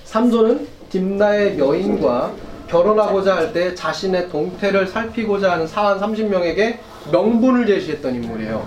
[0.04, 2.32] 삼손은 딥나의 여인과
[2.68, 6.78] 결혼하고자 할 때 자신의 동태를 살피고자 하는 사한 30명에게
[7.12, 8.66] 명분을 제시했던 인물이에요.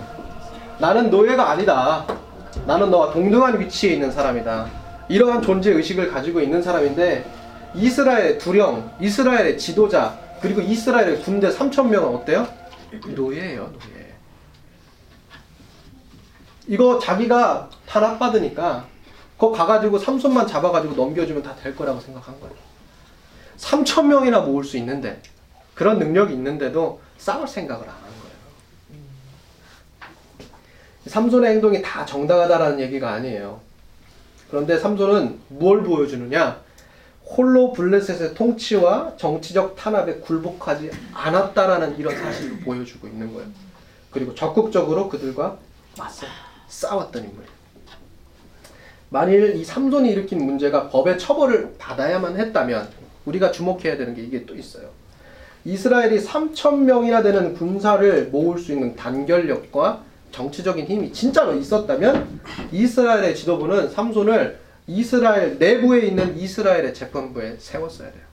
[0.79, 2.05] 나는 노예가 아니다.
[2.65, 4.69] 나는 너와 동등한 위치에 있는 사람이다.
[5.09, 7.25] 이러한 존재 의식을 가지고 있는 사람인데
[7.75, 12.47] 이스라엘의 두령, 이스라엘의 지도자, 그리고 이스라엘의 군대 3천 명은 어때요?
[13.15, 14.13] 노예예요, 노예.
[16.67, 18.85] 이거 자기가 탄압받으니까
[19.35, 22.55] 그거 가가지고 삼손만 잡아가지고 넘겨주면 다 될 거라고 생각한 거예요.
[23.57, 25.21] 3천 명이나 모을 수 있는데
[25.73, 28.11] 그런 능력이 있는데도 싸울 생각을 안 한 거예요.
[31.11, 33.59] 삼손의 행동이 다 정당하다라는 얘기가 아니에요.
[34.49, 36.61] 그런데 삼손은 뭘 보여주느냐?
[37.25, 43.49] 홀로 블레셋의 통치와 정치적 탄압에 굴복하지 않았다라는 이런 사실을 보여주고 있는 거예요.
[44.09, 45.57] 그리고 적극적으로 그들과
[45.97, 46.25] 맞서
[46.69, 47.51] 싸웠던 인물이에요.
[49.09, 52.87] 만일 이 삼손이 일으킨 문제가 법의 처벌을 받아야만 했다면
[53.25, 54.87] 우리가 주목해야 되는 게 이게 또 있어요.
[55.65, 62.39] 이스라엘이 3천 명이나 되는 군사를 모을 수 있는 단결력과 정치적인 힘이 진짜로 있었다면
[62.71, 68.23] 이스라엘의 지도부는 삼손을 이스라엘 내부에 있는 이스라엘의 재판부에 세웠어야 돼요.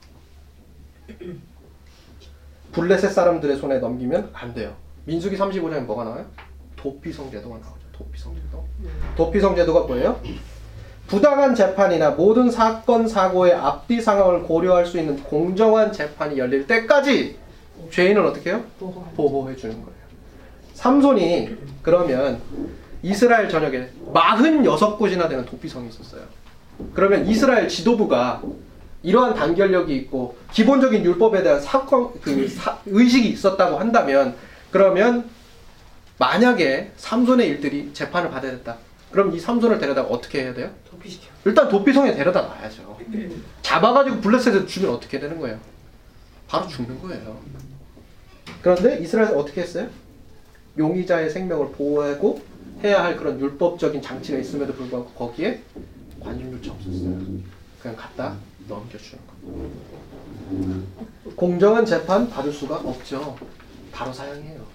[2.71, 4.75] 블레셋 사람들의 손에 넘기면 안 돼요.
[5.05, 6.25] 민수기 35장에 뭐가 나와요?
[6.75, 7.79] 도피성 제도가 나오죠.
[7.91, 8.65] 도피성 제도.
[9.15, 10.21] 도피성 제도가 뭐예요?
[11.07, 17.37] 부당한 재판이나 모든 사건 사고의 앞뒤 상황을 고려할 수 있는 공정한 재판이 열릴 때까지
[17.89, 18.63] 죄인을 어떻게 해요?
[19.15, 19.98] 보호해 주는 거예요.
[20.83, 22.39] 삼손이 그러면
[23.03, 26.21] 이스라엘 전역에 46곳이나 되는 도피성이 있었어요.
[26.93, 28.41] 그러면 이스라엘 지도부가
[29.03, 34.35] 이러한 단결력이 있고 기본적인 율법에 대한 사건 그 사- 의식이 있었다고 한다면
[34.71, 35.29] 그러면
[36.17, 38.77] 만약에 삼손의 일들이 재판을 받아야 됐다.
[39.11, 40.69] 그럼 이 삼손을 데려다가 어떻게 해야 돼요?
[40.89, 41.27] 도피시켜.
[41.43, 42.97] 일단 도피성에 데려다 놔야죠.
[43.63, 45.59] 잡아가지고 블레셋에 주면 어떻게 되는 거예요?
[46.47, 47.37] 바로 죽는 거예요.
[48.61, 49.87] 그런데 이스라엘은 어떻게 했어요?
[50.79, 52.41] 용의자의 생명을 보호하고
[52.83, 55.61] 해야 할 그런 율법적인 장치가 있음에도 불구하고 거기에
[56.21, 57.19] 관심조차 없었어요.
[57.81, 58.35] 그냥 갖다
[58.67, 60.81] 넘겨주는 거예요.
[61.35, 63.37] 공정한 재판 받을 수가 없죠.
[63.91, 64.65] 바로 사형이에요.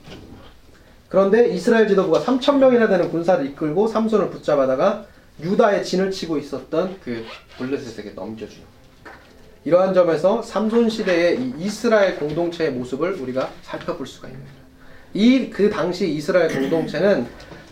[1.08, 5.06] 그런데 이스라엘 지도부가 3천 명이나 되는 군사를 이끌고 삼손을 붙잡아다가
[5.40, 7.24] 유다의 진을 치고 있었던 그
[7.58, 8.74] 블레셋에게 넘겨주는 거예요.
[9.64, 14.63] 이러한 점에서 삼손 시대의 이 이스라엘 공동체의 모습을 우리가 살펴볼 수가 있는 거예요.
[15.14, 17.26] 이 그 당시 이스라엘 공동체는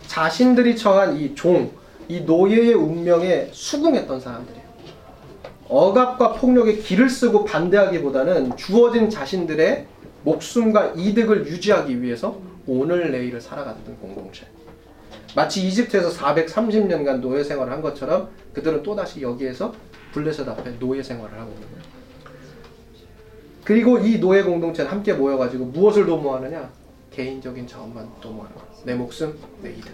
[0.07, 1.71] 자신들이 처한 이 종,
[2.07, 4.63] 이 노예의 운명에 수긍했던 사람들이에요.
[5.67, 9.87] 억압과 폭력에 길을 쓰고 반대하기보다는 주어진 자신들의
[10.23, 14.45] 목숨과 이득을 유지하기 위해서 오늘 내일을 살아갔던 공동체.
[15.35, 19.73] 마치 이집트에서 430년간 노예 생활을 한 것처럼 그들은 또다시 여기에서
[20.13, 21.83] 블레셋 앞에 노예 생활을 하고 있는 거예요.
[23.63, 26.69] 그리고 이 노예 공동체는 함께 모여가지고 무엇을 도모하느냐?
[27.13, 28.69] 개인적인 자원만 도모하는 거예요.
[28.85, 29.91] 내 목숨, 내 이득.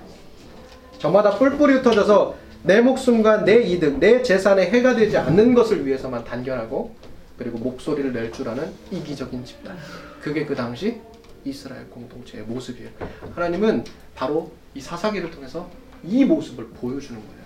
[0.97, 6.95] 저마다 뿔뿔이 흩어져서 내 목숨과 내 이득, 내 재산에 해가 되지 않는 것을 위해서만 단결하고
[7.38, 9.77] 그리고 목소리를 낼 줄 아는 이기적인 집단.
[10.21, 10.99] 그게 그 당시
[11.45, 12.89] 이스라엘 공동체의 모습이에요.
[13.34, 15.69] 하나님은 바로 이 사사기를 통해서
[16.03, 17.39] 이 모습을 보여주는 거예요.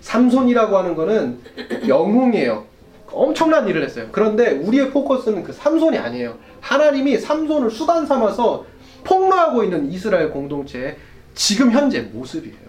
[0.00, 1.40] 삼손이라고 하는 거는
[1.86, 2.64] 영웅이에요.
[3.12, 4.08] 엄청난 일을 했어요.
[4.12, 6.38] 그런데 우리의 포커스는 그 삼손이 아니에요.
[6.60, 8.66] 하나님이 삼손을 수단 삼아서
[9.04, 10.96] 폭로하고 있는 이스라엘 공동체의
[11.34, 12.68] 지금 현재 모습이에요.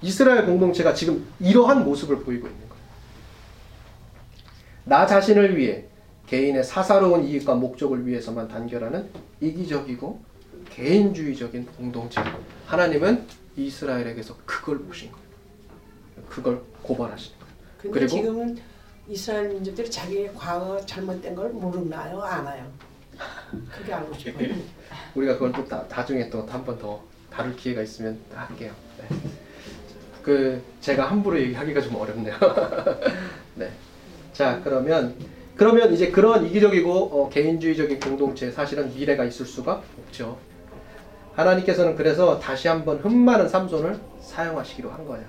[0.00, 2.72] 이스라엘 공동체가 지금 이러한 모습을 보이고 있는 거예요.
[4.84, 5.84] 나 자신을 위해
[6.26, 9.08] 개인의 사사로운 이익과 목적을 위해서만 단결하는
[9.40, 10.20] 이기적이고
[10.70, 12.20] 개인주의적인 공동체.
[12.66, 13.24] 하나님은
[13.56, 15.26] 이스라엘에게서 그걸 보신 거예요.
[16.28, 17.92] 그걸 고발하신 거예요.
[17.92, 18.58] 그리고- 지금은
[19.08, 22.20] 이스라엘 민족들이 자기의 과거 잘못된 걸 모르나요?
[22.22, 22.66] 아나요?
[23.70, 24.48] 그게 알고 싶어요.
[25.14, 28.72] 우리가 그걸 또 나, 나중에 또 한 번 더 다룰 기회가 있으면 할게요.
[28.98, 29.16] 네.
[30.22, 32.36] 그 제가 함부로 얘기하기가 좀 어렵네요.
[33.56, 33.70] 네.
[34.32, 35.14] 자 그러면
[35.56, 40.38] 그러면 이제 그런 이기적이고 어, 개인주의적인 공동체 사실은 미래가 있을 수가 없죠.
[41.34, 45.26] 하나님께서는 그래서 다시 한번 흠 많은 삼손을 사용하시기로 한 거예요.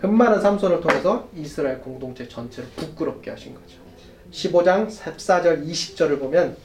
[0.00, 3.76] 흠많은 삼손을 통해서 이스라엘 공동체 전체를 부끄럽게 하신 거죠.
[4.32, 6.56] 15장 14절 20절을 보면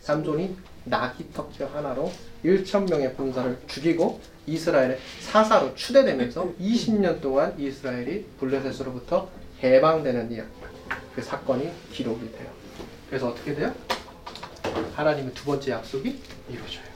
[0.00, 2.10] 삼손이 나귀 턱뼈 하나로
[2.44, 9.28] 1천 명의 군사를 죽이고 이스라엘의 사사로 추대되면서 20년 동안 이스라엘이 블레셋으로부터
[9.62, 10.50] 해방되는 이야기.
[11.14, 12.48] 그 사건이 기록이 돼요.
[13.08, 13.72] 그래서 어떻게 돼요?
[14.94, 16.91] 하나님의 두 번째 약속이 이루어져요.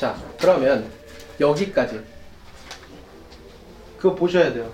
[0.00, 0.90] 자, 그러면
[1.38, 2.00] 여기까지
[3.98, 4.72] 그거 보셔야 돼요.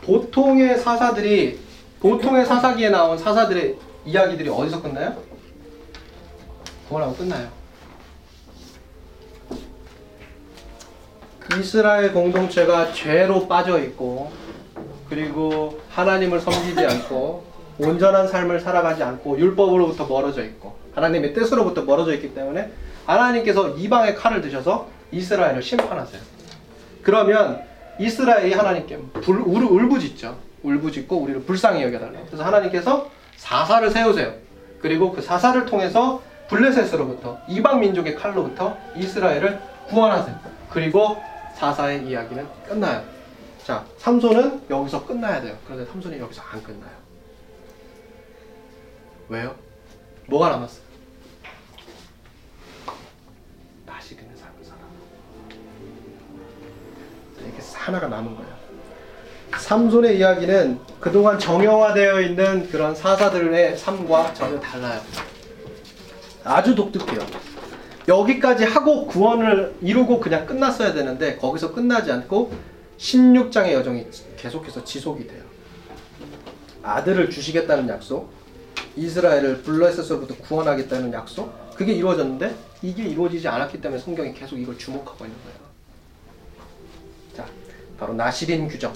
[0.00, 1.58] 보통의 사사들이
[2.00, 5.14] 보통의 사사기에 나온 사사들의 이야기들이 어디서 끝나요?
[6.84, 7.50] 그거라고 끝나요.
[11.60, 14.32] 이스라엘 공동체가 죄로 빠져 있고
[15.10, 17.44] 그리고 하나님을 섬기지 않고
[17.78, 22.72] 온전한 삶을 살아가지 않고 율법으로부터 멀어져 있고 하나님의 뜻으로부터 멀어져 있기 때문에
[23.08, 26.20] 하나님께서 이방의 칼을 드셔서 이스라엘을 심판하세요.
[27.02, 27.62] 그러면
[27.98, 30.38] 이스라엘이 하나님께 불, 울, 울부짖죠.
[30.62, 32.20] 울부짖고 우리를 불쌍히 여겨달라.
[32.26, 34.34] 그래서 하나님께서 사사를 세우세요.
[34.80, 40.38] 그리고 그 사사를 통해서 블레셋으로부터 이방 민족의 칼로부터 이스라엘을 구원하세요.
[40.70, 41.16] 그리고
[41.54, 43.02] 사사의 이야기는 끝나요.
[43.64, 45.56] 자, 삼손은 여기서 끝나야 돼요.
[45.64, 46.92] 그런데 삼손이 여기서 안 끝나요.
[49.28, 49.54] 왜요?
[50.26, 50.87] 뭐가 남았어
[57.88, 58.58] 하나가 남은 거예요.
[59.58, 65.00] 삼손의 이야기는 그동안 정형화되어 있는 그런 사사들의 삶과 전혀 달라요.
[66.44, 67.20] 아주 독특해요.
[68.06, 72.52] 여기까지 하고 구원을 이루고 그냥 끝났어야 되는데 거기서 끝나지 않고
[72.98, 75.42] 16장의 여정이 계속해서 지속이 돼요.
[76.82, 78.30] 아들을 주시겠다는 약속,
[78.96, 85.36] 이스라엘을 블레셋으로부터 구원하겠다는 약속, 그게 이루어졌는데 이게 이루어지지 않았기 때문에 성경이 계속 이걸 주목하고 있는
[85.44, 85.67] 거예요.
[87.98, 88.92] 자, 바로 나시린 규정.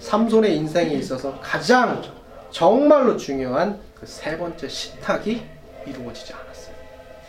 [0.00, 2.02] 삼손의 인생에 있어서 가장
[2.50, 5.42] 정말로 중요한 그 세 번째 신탁이
[5.86, 6.74] 이루어지지 않았어요.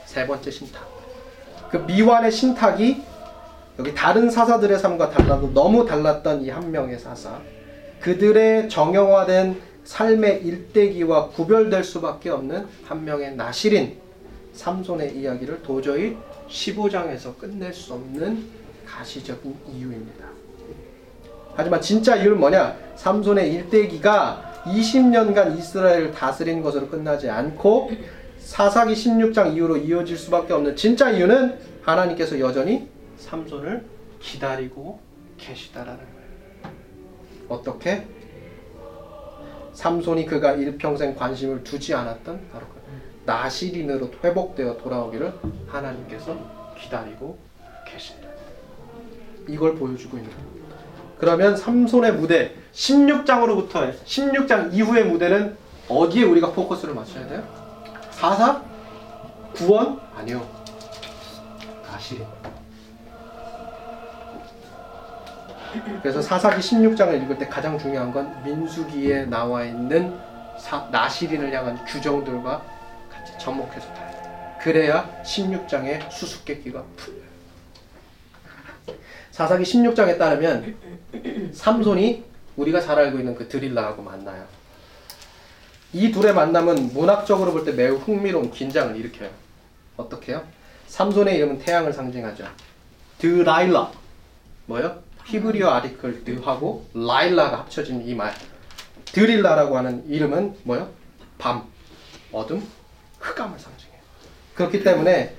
[0.05, 0.83] 세 번째 신탁.
[1.71, 3.01] 그 미완의 신탁이
[3.79, 7.39] 여기 다른 사사들의 삶과 달라도 너무 달랐던 이 한 명의 사사
[8.01, 13.99] 그들의 정형화된 삶의 일대기와 구별될 수밖에 없는 한 명의 나실인
[14.53, 16.17] 삼손의 이야기를 도저히
[16.49, 18.47] 15장에서 끝낼 수 없는
[18.85, 20.34] 가시적인 이유입니다.
[21.55, 22.75] 하지만 진짜 이유는 뭐냐?
[22.95, 27.91] 삼손의 일대기가 20년간 이스라엘을 다스린 것으로 끝나지 않고
[28.39, 33.85] 사사기 16장 이후로 이어질 수밖에 없는 진짜 이유는 하나님께서 여전히 삼손을
[34.19, 34.99] 기다리고
[35.37, 36.75] 계시다라는 거예요.
[37.47, 38.07] 어떻게?
[39.73, 42.75] 삼손이 그가 일평생 관심을 두지 않았던 바로 그
[43.25, 45.33] 나시린으로 회복되어 돌아오기를
[45.67, 47.37] 하나님께서 기다리고
[47.87, 48.29] 계신다.
[49.47, 50.54] 이걸 보여주고 있는 겁니다.
[51.19, 55.57] 그러면 삼손의 무대 16장으로부터 16장 이후의 무대는
[55.87, 57.43] 어디에 우리가 포커스를 맞춰야 돼요?
[58.11, 58.61] 사사?
[59.53, 59.99] 구원?
[60.17, 60.45] 아니요.
[61.89, 62.25] 나시린.
[66.01, 70.17] 그래서 사사기 16장을 읽을 때 가장 중요한 건 민수기에 나와 있는
[70.57, 72.61] 사- 나시린을 향한 규정들과
[73.11, 74.55] 같이 접목해서 봐야 돼요.
[74.61, 77.24] 그래야 16장의 수수께끼가 풀려요.
[79.35, 80.77] 사사기 16장에 따르면
[81.53, 82.23] 삼손이
[82.55, 84.45] 우리가 잘 알고 있는 그 드릴라하고 만나요.
[85.91, 89.29] 이 둘의 만남은 문학적으로 볼 때 매우 흥미로운 긴장을 일으켜요.
[89.97, 90.41] 어떻게요?
[90.87, 92.47] 삼손의 이름은 태양을 상징하죠.
[93.17, 93.91] 드라일라.
[94.67, 95.03] 뭐요?
[95.25, 98.33] 히브리어 아리클 드하고 라일라가 합쳐진 이 말.
[99.03, 100.89] 드릴라라고 하는 이름은 뭐요?
[101.37, 101.65] 밤,
[102.31, 102.65] 어둠,
[103.19, 103.99] 흑암을 상징해요.
[104.53, 105.35] 그렇기 때문에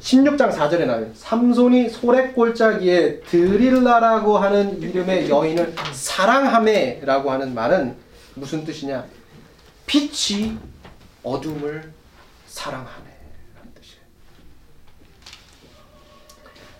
[0.00, 1.10] 16장 4절에 나와요.
[1.14, 7.96] 삼손이 소래골짜기에 드릴라라고 하는 이름의 여인을 사랑함에라고 하는 말은
[8.34, 9.04] 무슨 뜻이냐?
[9.86, 10.56] 빛이
[11.24, 11.92] 어둠을
[12.46, 14.02] 사랑함에라는 뜻이에요.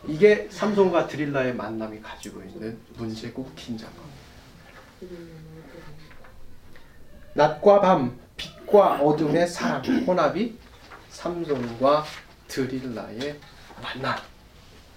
[0.07, 3.97] 이게 삼손과 드릴라의 만남이 가지고 있는 문제고 긴장감.
[7.35, 10.57] 낮과 밤, 빛과 어둠의 사랑, 혼합이
[11.11, 12.05] 삼손과
[12.49, 13.39] 드릴라의
[13.81, 14.17] 만남.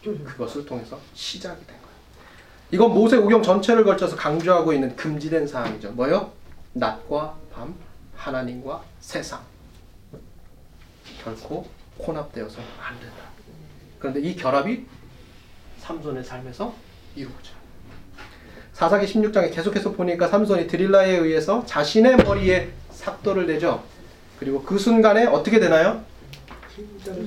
[0.03, 1.91] 그것을 통해서 시작이 된 거예요.
[2.71, 5.91] 이건 모세 우경 전체를 걸쳐서 강조하고 있는 금지된 사항이죠.
[5.91, 6.31] 뭐요?
[6.73, 7.75] 낮과 밤,
[8.15, 9.41] 하나님과 세상.
[11.23, 11.67] 결코
[11.99, 13.17] 혼합되어서 안 된다.
[13.99, 14.85] 그런데 이 결합이
[15.79, 16.73] 삼손의 삶에서
[17.15, 17.51] 이루어져.
[18.73, 23.83] 사사기 16장에 계속해서 보니까 삼손이 드릴라에 의해서 자신의 머리에 삭도를 내죠.
[24.39, 26.03] 그리고 그 순간에 어떻게 되나요?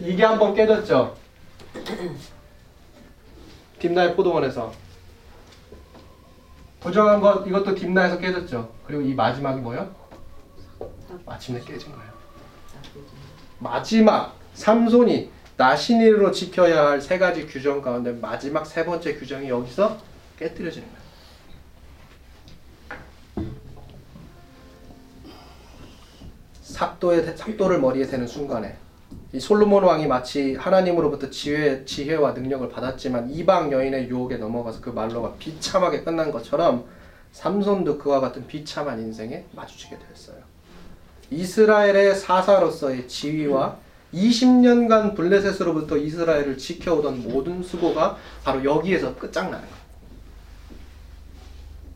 [0.03, 1.17] 이게 한 번 깨졌죠.
[3.79, 4.73] 딥나의 포도원에서
[6.81, 8.73] 부정한 것 이것도 딥나에서 깨졌죠.
[8.87, 9.95] 그리고 이 마지막이 뭐요?
[11.27, 12.13] 마침내 깨진 거예요.
[13.59, 19.99] 마지막 삼손이 나신일로 지켜야 할 세 가지 규정 가운데 마지막 세 번째 규정이 여기서
[20.39, 21.05] 깨뜨려지는 거예요.
[26.63, 28.84] 삭도에 삭도를 머리에 대는 순간에 이
[29.41, 36.05] 솔로몬 왕이 마치 하나님으로부터 지혜, 지혜와 능력을 받았지만 이방 여인의 유혹에 넘어가서 그 말로가 비참하게
[36.05, 36.85] 끝난 것처럼
[37.33, 40.37] 삼손도 그와 같은 비참한 인생에 마주치게 되었어요.
[41.31, 43.77] 이스라엘의 사사로서의 지위와
[44.15, 49.67] 20년간 블레셋으로부터 이스라엘을 지켜오던 모든 수고가 바로 여기에서 끝장나는.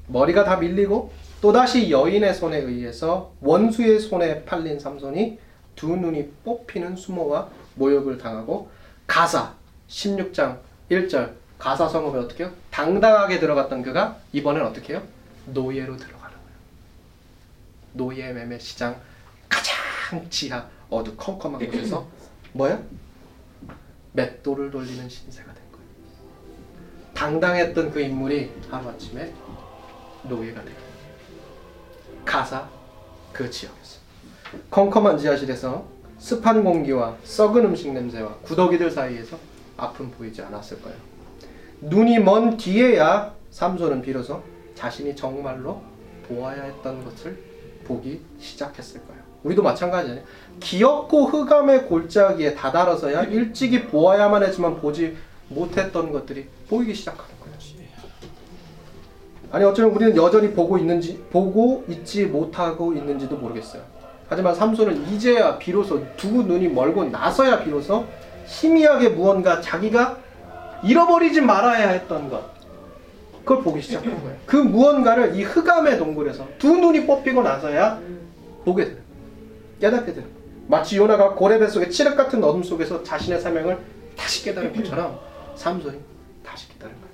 [0.09, 5.39] 머리가 다 밀리고 또다시 여인의 손에 의해서 원수의 손에 팔린 삼손이
[5.79, 8.69] 두 눈이 뽑히는 수모와 모욕을 당하고
[9.07, 9.55] 가사
[9.89, 10.59] 16장
[10.91, 12.53] 1절 가사 성읍에 어떻게 해요?
[12.73, 15.03] 당당하게 들어갔던 그가 이번엔 어떻게 해요?
[15.47, 16.59] 노예로 들어가는 거예요.
[17.93, 19.01] 노예 매매 시장
[19.49, 19.77] 가장
[20.29, 22.09] 지하 어두컴컴한 곳에서
[22.55, 22.83] 뭐야?
[24.15, 25.87] 맷돌을 돌리는 신세가 된 거예요.
[27.15, 29.33] 당당했던 그 인물이 하루아침에
[30.25, 30.81] 노예가 되고
[32.25, 32.69] 가사
[33.33, 33.98] 그 지역에서
[34.71, 35.85] 컴컴한 지하실에서
[36.19, 39.37] 습한 공기와 썩은 음식 냄새와 구더기들 사이에서
[39.77, 40.97] 아픔 보이지 않았을 거예요.
[41.81, 44.43] 눈이 먼 뒤에야 삼손은 비로소
[44.75, 45.81] 자신이 정말로
[46.29, 47.39] 보아야 했던 것을
[47.85, 49.23] 보기 시작했을 거예요.
[49.45, 50.23] 우리도 마찬가지예요.
[50.61, 55.17] 기엽고 흑암의 골짜기에 다다라서야 일찍이 보아야만 했지만 보지
[55.49, 57.39] 못했던 것들이 보이기 시작하는 거예요.
[59.51, 63.83] 아니 어쩌면 우리는 여전히 보고 있는지 보고 있지 못하고 있는지도 모르겠어요.
[64.29, 68.07] 하지만 삼손은 이제야 비로소 두 눈이 멀고 나서야 비로소
[68.47, 70.19] 희미하게 무언가 자기가
[70.83, 72.59] 잃어버리지 말아야 했던 것
[73.45, 74.37] 그걸 보기 시작한 거예요.
[74.45, 77.99] 그 무언가를 이 흑암의 동굴에서 두 눈이 뽑히고 나서야
[78.65, 78.99] 보게 거예요.
[79.81, 80.29] 깨닫게 거예요.
[80.67, 83.79] 마치 요나가 고래배 속의 칠흑 같은 어둠 속에서 자신의 사명을
[84.17, 85.19] 다시 깨달은 것처럼
[85.57, 85.99] 삼손이
[86.45, 87.09] 다시 기다린 거예요.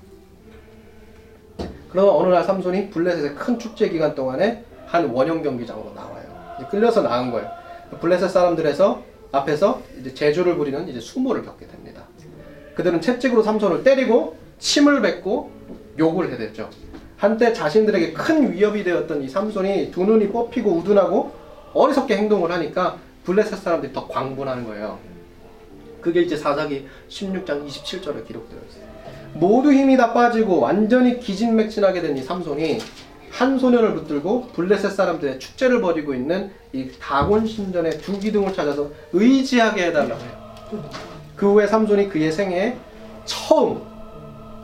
[1.89, 6.24] 그러면 어느 날 삼손이 블레셋의 큰 축제 기간 동안에 한 원형 경기장으로 나와요.
[6.71, 7.51] 끌려서 나간 거예요.
[8.01, 9.03] 블레셋 사람들에서
[9.33, 12.03] 앞에서 이제 제주를 부리는 이제 수모를 겪게 됩니다.
[12.75, 15.51] 그들은 채찍으로 삼손을 때리고 침을 뱉고
[15.99, 16.71] 욕을 해댔죠.
[17.17, 21.33] 한때 자신들에게 큰 위협이 되었던 이 삼손이 두 눈이 뽑히고 우둔하고
[21.73, 24.99] 어리석게 행동을 하니까 블레셋 사람들이 더 광분하는 거예요.
[26.01, 28.85] 그게 이제 사사기 16장 27절에 기록되어 있어요.
[29.35, 32.79] 모두 힘이 다 빠지고 완전히 기진맥진하게 된 이 삼손이
[33.35, 39.87] 한 소년을 붙들고 블레셋 사람들의 축제를 벌이고 있는 이 다곤 신전의 두 기둥을 찾아서 의지하게
[39.87, 40.85] 해달라고 해요.
[41.35, 42.77] 그 후에 삼손이 그의 생애
[43.25, 43.83] 처음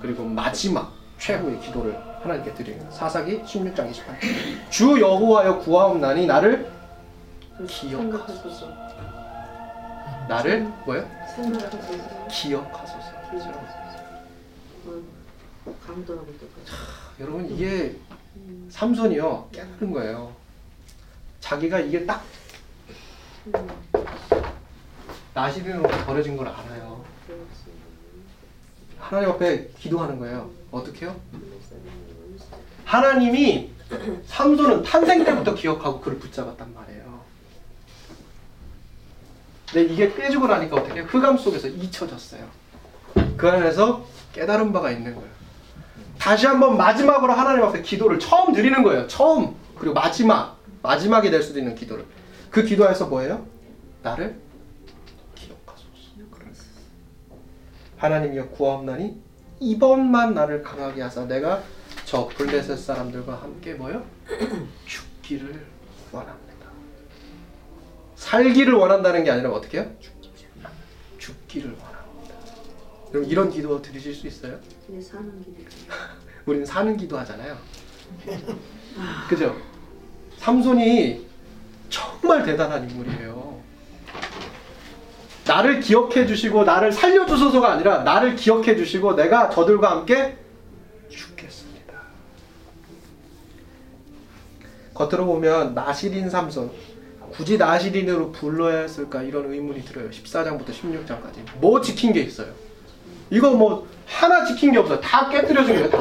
[0.00, 4.70] 그리고 마지막 최후의 기도를 하나님께 드리는 사사기 16장 28절.
[4.70, 6.70] 주 여호와여 구하옵나니 나를
[7.66, 8.68] 기억하소서.
[10.28, 11.04] 나를 뭐요?
[12.30, 13.10] 기억하소서.
[15.86, 16.78] 강도하고 똑같아.
[17.18, 17.96] 여러분 이게
[18.70, 20.34] 삼손이요 깨달은 거예요.
[21.40, 22.22] 자기가 이게 딱
[23.46, 23.68] 음,
[25.34, 27.04] 나시린으로 버려진 걸 알아요.
[28.98, 30.50] 하나님 앞에 기도하는 거예요.
[30.70, 31.16] 어떻게요?
[32.84, 33.70] 하나님이
[34.26, 37.20] 삼손은 탄생 때부터 기억하고 그를 붙잡았단 말이에요.
[39.72, 42.48] 근데 이게 깨지고 나니까 어떻게 흑암 속에서 잊혀졌어요.
[43.36, 45.39] 그 안에서 깨달은 바가 있는 거예요.
[46.20, 49.06] 다시 한번 마지막으로 하나님 앞에 기도를 처음 드리는 거예요.
[49.08, 52.04] 처음 그리고 마지막 마지막이 될 수도 있는 기도를
[52.50, 53.46] 그 기도에서 뭐예요?
[54.02, 54.38] 나를
[55.34, 55.88] 기억하소서.
[57.96, 59.16] 하나님이여 구하옵나니
[59.60, 61.62] 이번만 나를 강하게 하사 내가
[62.04, 64.04] 저 블레셋 사람들과 함께 뭐요?
[64.84, 65.66] 죽기를
[66.12, 66.66] 원합니다.
[68.16, 69.90] 살기를 원한다는 게 아니라 어떻게 해요?
[71.18, 72.34] 죽기를 원합니다.
[73.10, 74.58] 그럼 이런 기도 드리실 수 있어요?
[74.90, 75.64] 그게 사는 길이.
[76.46, 77.56] 우리는 사는 기도 하잖아요.
[79.28, 79.56] 그죠?
[80.38, 81.26] 삼손이
[81.88, 83.60] 정말 대단한 인물이에요.
[85.46, 90.36] 나를 기억해 주시고 나를 살려 주소서가 아니라 나를 기억해 주시고 내가 저들과 함께
[91.08, 91.94] 죽겠습니다.
[94.94, 96.70] 겉으로 보면 나시린 삼손
[97.32, 100.10] 굳이 나시린으로 불러야 했을까 이런 의문이 들어요.
[100.10, 102.52] 14장부터 16장까지 뭐 지킨 게 있어요?
[103.30, 105.00] 이거 뭐 하나 지킨 게 없어요.
[105.00, 105.90] 다 깨뜨려진 거예요.
[105.90, 105.98] 다.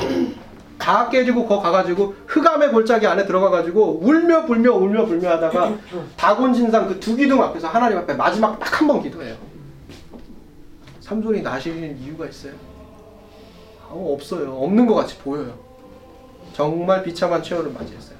[0.77, 5.73] 다 깨지고 거 가가지고 흑암의 골짜기 안에 들어가가지고 울며 불며 울며 불며 하다가
[6.15, 9.35] 다곤진상 그 두 기둥 앞에서 하나님 앞에 마지막 딱 한 번 기도해요.
[11.01, 12.53] 삼손이 나시리는 이유가 있어요?
[13.83, 14.53] 아, 없어요.
[14.55, 15.53] 없는 것 같이 보여요.
[16.53, 18.17] 정말 비참한 최후를 맞이했어요.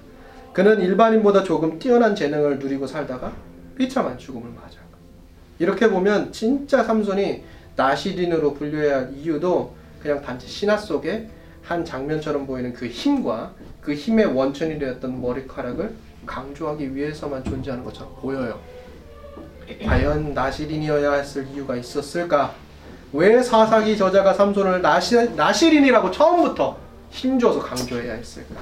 [0.53, 3.31] 그는 일반인보다 조금 뛰어난 재능을 누리고 살다가
[3.77, 4.79] 비참한 죽음을 맞아요.
[5.59, 7.43] 이렇게 보면 진짜 삼손이
[7.79, 11.29] 나시린으로 분류해야 할 이유도 그냥 단지 신화 속에
[11.63, 15.93] 한 장면처럼 보이는 그 힘과 그 힘의 원천이 되었던 머리카락을
[16.25, 18.59] 강조하기 위해서만 존재하는 것처럼 보여요.
[19.85, 22.53] 과연 나시린이어야 했을 이유가 있었을까?
[23.13, 26.77] 왜 사사기 저자가 삼손을 나시, 나시린이라고 처음부터
[27.11, 28.61] 힘줘서 강조해야 했을까?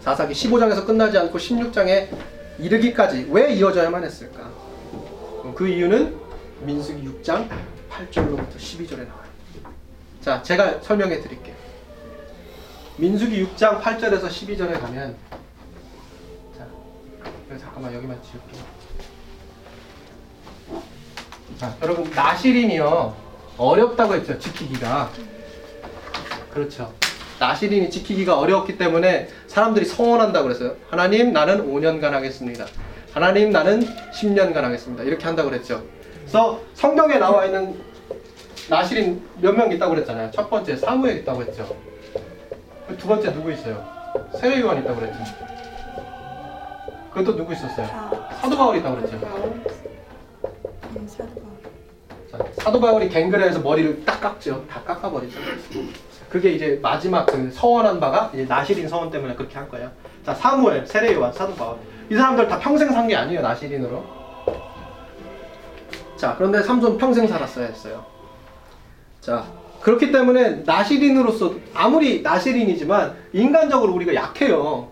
[0.00, 2.08] 사사기 15장에서 끝나지 않고 16장에
[2.58, 4.48] 이르기까지 왜 이어져야만 했을까?
[5.54, 6.23] 그 이유는
[6.64, 7.48] 민수기 6장
[7.90, 9.24] 8절로부터 12절에 나와요.
[10.20, 11.54] 자, 제가 설명해 드릴게요.
[12.96, 15.16] 민수기 6장 8절에서 12절에 가면
[16.56, 16.66] 자,
[17.58, 18.62] 잠깐만 여기만 지울게요.
[21.58, 23.14] 자, 여러분 나시린이요
[23.56, 25.10] 어렵다고 했죠 지키기가
[26.52, 26.92] 그렇죠.
[27.38, 30.76] 나시린이 지키기가 어려웠기 때문에 사람들이 성원한다고 그랬어요.
[30.88, 32.64] 하나님 나는 5년간 하겠습니다.
[33.12, 33.80] 하나님 나는
[34.12, 35.02] 10년간 하겠습니다.
[35.02, 35.84] 이렇게 한다고 그랬죠.
[36.34, 37.80] 그래서 성경에 나와 있는
[38.68, 40.32] 나시린 몇 명 있다고 그랬잖아요.
[40.32, 41.76] 첫 번째 사무엘 있다고 했죠.
[42.98, 43.84] 두 번째 누구 있어요?
[44.40, 45.18] 세례 요한 있다고 그랬죠.
[47.12, 47.86] 그것도 누구 있었어요?
[48.40, 49.20] 사도 바울 있다고 그랬죠.
[52.32, 54.64] 자, 사도 바울이 갱그레에서 머리를 딱 깎죠.
[54.68, 55.38] 다 깎아버리죠.
[56.28, 59.88] 그게 이제 마지막 그 서원한 바가 이제 나시린 서원 때문에 그렇게 한 거예요.
[60.26, 61.76] 자, 사무엘, 세례 요한, 사도 바울.
[62.10, 63.40] 이 사람들 다 평생 산 게 아니에요.
[63.40, 64.23] 나시린으로.
[66.16, 68.04] 자, 그런데 삼손 평생 살았어야 했어요.
[69.20, 69.44] 자,
[69.80, 74.88] 그렇기 때문에 나시린으로서 아무리 나시린이지만 인간적으로 우리가 약해요.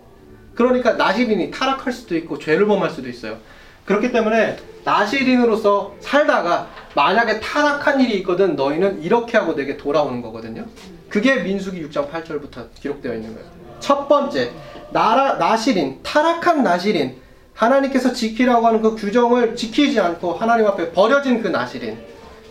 [0.53, 3.37] 그러니까 나시린이 타락할 수도 있고 죄를 범할 수도 있어요.
[3.85, 10.65] 그렇기 때문에 나시린으로서 살다가 만약에 타락한 일이 있거든 너희는 이렇게 하고 내게 돌아오는 거거든요.
[11.09, 13.49] 그게 민수기 6장 8절부터 기록되어 있는 거예요.
[13.79, 14.51] 첫 번째,
[14.91, 17.15] 나라 나시린 타락한 나시린
[17.53, 21.97] 하나님께서 지키라고 하는 그 규정을 지키지 않고 하나님 앞에 버려진 그 나시린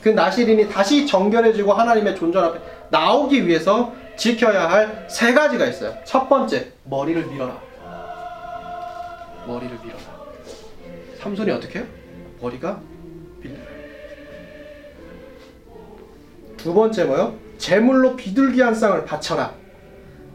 [0.01, 5.95] 그 나시린이 다시 정결해지고 하나님의 존전 앞에 나오기 위해서 지켜야 할 세 가지가 있어요.
[6.05, 7.61] 첫 번째, 머리를 밀어라.
[9.47, 10.03] 머리를 밀어라.
[11.21, 11.87] 삼손이 어떻게 해요?
[12.41, 12.81] 머리가
[13.41, 13.63] 밀려요.
[16.57, 17.35] 두 번째 뭐요?
[17.59, 19.55] 제물로 비둘기 한 쌍을 바쳐라.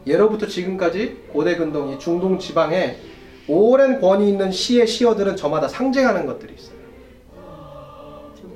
[0.06, 2.96] 예로부터 지금까지 고대 근동이 중동 지방에
[3.48, 6.76] 오랜 권위 있는 시의 시어들은 저마다 상징하는 것들이 있어요.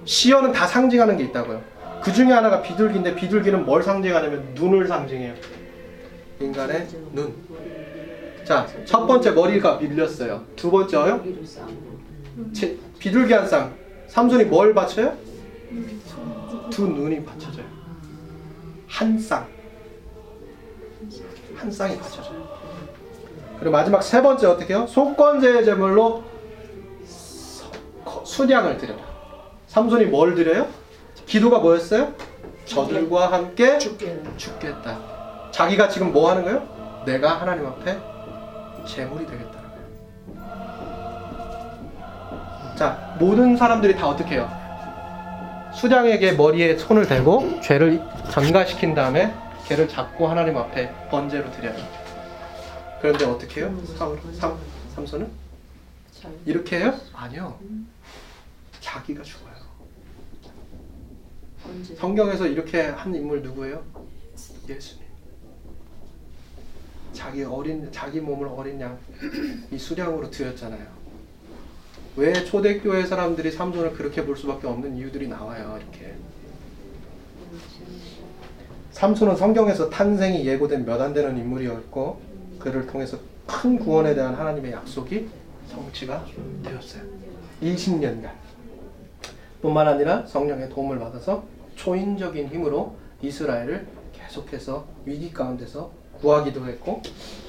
[0.04, 1.62] 시어는 다 상징하는 게 있다고요.
[2.02, 5.34] 그 중에 하나가 비둘기인데 비둘기는 뭘 상징하냐면 눈을 상징해요.
[6.40, 7.34] 인간의 눈.
[8.44, 10.44] 자, 첫 번째 머리가 밀렸어요.
[10.56, 11.22] 두 번째요?
[12.98, 13.74] 비둘기 한 쌍.
[14.08, 15.16] 삼손이 뭘 바쳐요?
[16.70, 17.64] 두 눈이 받쳐져요.
[18.88, 19.46] 한 쌍.
[21.54, 22.61] 한 쌍이 받쳐져요.
[23.62, 24.86] 그리고 마지막 세 번째 어떻게 해요?
[24.88, 26.24] 속건제의 제물로
[28.24, 28.98] 순양을 드려라.
[29.68, 30.66] 삼손이 뭘 드려요?
[31.26, 32.12] 기도가 뭐였어요?
[32.64, 34.98] 저들과 함께 죽겠다.
[35.52, 37.02] 자기가 지금 뭐 하는 거예요?
[37.06, 37.96] 내가 하나님 앞에
[38.84, 39.68] 재물이 되겠다는
[40.34, 40.52] 거예요.
[42.74, 44.50] 자, 모든 사람들이 다 어떻게 해요?
[45.72, 48.02] 수장에게 머리에 손을 대고 죄를
[48.32, 49.32] 전가시킨 다음에
[49.66, 52.01] 걔를 잡고 하나님 앞에 번제로 드려요.
[53.02, 53.82] 그런데 어떻게 해요?
[53.98, 54.56] 삼, 삼,
[54.94, 55.28] 삼손은?
[56.12, 56.94] 잘 이렇게 해요?
[57.12, 57.58] 아니요.
[58.80, 59.52] 자기가 죽어요.
[61.98, 63.82] 성경에서 이렇게 한 인물 누구예요?
[64.68, 65.02] 예수님.
[67.12, 68.96] 자기 어린 자기 몸을 어린 양
[69.72, 70.86] 이 수량으로 드렸잖아요.
[72.16, 75.76] 왜 초대교회 사람들이 삼손을 그렇게 볼 수밖에 없는 이유들이 나와요.
[75.80, 76.14] 이렇게.
[78.92, 82.31] 삼손은 성경에서 탄생이 예고된 몇 안 되는 인물이었고
[82.62, 85.28] 그를 통해서 큰 구원에 대한 하나님의 약속이
[85.68, 86.24] 성취가
[86.62, 87.02] 되었어요.
[87.60, 88.30] 20년간.
[89.60, 91.44] 뿐만 아니라 성령의 도움을 받아서
[91.76, 95.90] 초인적인 힘으로 이스라엘을 계속해서 위기 가운데서
[96.20, 97.02] 구하기도 했고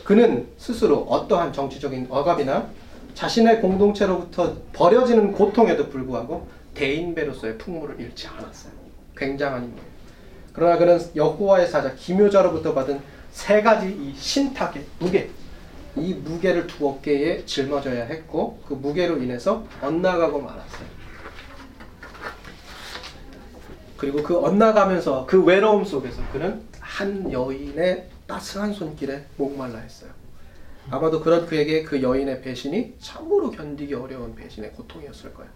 [0.04, 2.70] 그는 스스로 어떠한 정치적인 억압이나
[3.14, 8.74] 자신의 공동체로부터 버려지는 고통에도 불구하고 대인배로서의 풍물을 잃지 않았어요.
[9.16, 9.84] 굉장한 인물.
[10.54, 13.00] 그러나 그는 여호와의 사자 기묘자로부터 받은
[13.34, 15.30] 세 가지 이 신탁의 무게,
[15.98, 21.04] 이 무게를 두 어깨에 짊어져야 했고 그 무게로 인해서 엇나가고 말았어요.
[23.98, 30.12] 그리고 그 엇나가면서 그 외로움 속에서 그는 한 여인의 따스한 손길에 목말라 했어요.
[30.90, 35.50] 아마도 그런 그에게 그 여인의 배신이 참으로 견디기 어려운 배신의 고통이었을 거예요.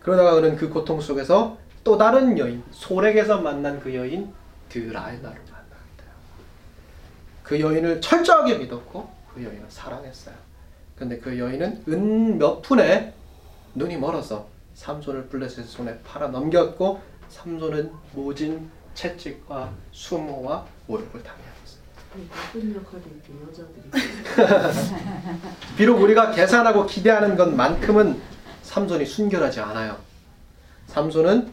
[0.00, 4.32] 그러다가 그는 그 고통 속에서 또 다른 여인, 소렉에서 만난 그 여인
[4.74, 5.53] 만났대요.
[7.44, 10.34] 그 여인을 철저하게 믿었고 그 여인을 사랑했어요.
[10.96, 13.12] 근데 그 여인은 은 몇 푼에
[13.74, 21.84] 눈이 멀어서 삼손을 블레셋 손에 팔아 넘겼고 삼손은 모진 채찍과 수모와 모욕을 당해왔어요.
[22.30, 23.02] 나쁜 역할이
[23.48, 23.90] 여자들이.
[25.76, 28.20] 비록 우리가 계산하고 기대하는 것만큼은
[28.62, 29.96] 삼손이 순결하지 않아요.
[30.86, 31.52] 삼손은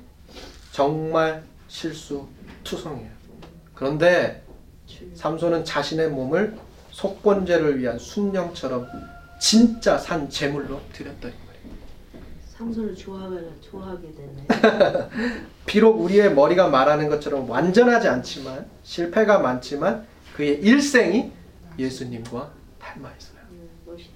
[0.71, 2.27] 정말 실수
[2.63, 3.09] 투성이에요.
[3.73, 4.40] 그런데
[5.16, 6.57] 삼손은 자신의 몸을
[6.91, 8.88] 속건제를 위한 순령처럼
[9.39, 11.76] 진짜 산 제물로 드렸던 인물이에요.
[12.57, 15.09] 삼손을 좋아하게 좋아하게 되네.
[15.66, 20.05] 비록 우리의 머리가 말하는 것처럼 완전하지 않지만 실패가 많지만
[20.36, 21.32] 그의 일생이
[21.80, 22.49] 예수님과
[22.80, 23.41] 닮아 있어요.
[23.51, 24.12] 음, 멋있다.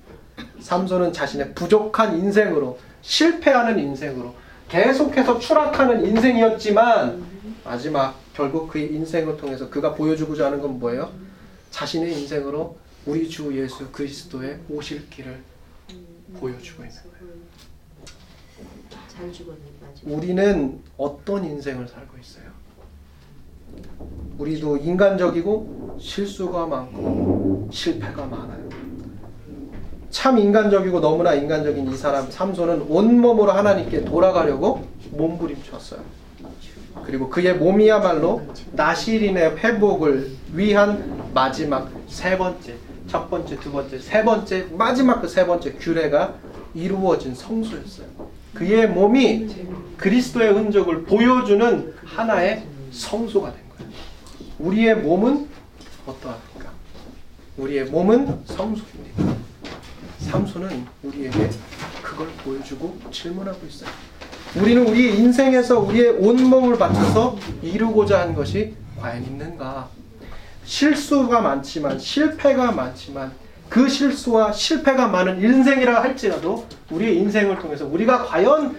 [0.59, 4.35] 삼손은 자신의 부족한 인생으로 실패하는 인생으로
[4.69, 7.23] 계속해서 추락하는 인생이었지만
[7.63, 11.11] 마지막 결국 그의 인생을 통해서 그가 보여주고자 하는 건 뭐예요?
[11.71, 15.41] 자신의 인생으로 우리 주 예수 그리스도의 오실 길을
[16.39, 17.35] 보여주고 있는 거예요.
[20.03, 22.45] 우리는 어떤 인생을 살고 있어요?
[24.37, 28.69] 우리도 인간적이고 실수가 많고 실패가 많아요.
[30.09, 36.24] 참 인간적이고 너무나 인간적인 이 사람 삼손은 온몸으로 하나님께 돌아가려고 몸부림쳤어요.
[37.05, 42.75] 그리고 그의 몸이야말로 나시린의 회복을 위한 마지막 세 번째,
[43.07, 46.35] 첫 번째, 두 번째, 세 번째, 마지막 그 세 번째 규례가
[46.73, 48.07] 이루어진 성소였어요.
[48.53, 49.47] 그의 몸이
[49.97, 53.91] 그리스도의 흔적을 보여주는 하나의 성소가 된 거예요.
[54.59, 55.47] 우리의 몸은
[56.07, 56.71] 어떠합니까?
[57.57, 59.35] 우리의 몸은 성소입니다.
[60.19, 61.49] 삼손은 우리에게
[62.01, 63.89] 그걸 보여주고 질문하고 있어요.
[64.57, 69.89] 우리는 우리 인생에서 우리의 온몸을 바쳐서 이루고자 한 것이 과연 있는가?
[70.63, 73.33] 실수가 많지만 실패가 많지만
[73.67, 78.77] 그 실수와 실패가 많은 인생이라 할지라도 우리의 인생을 통해서 우리가 과연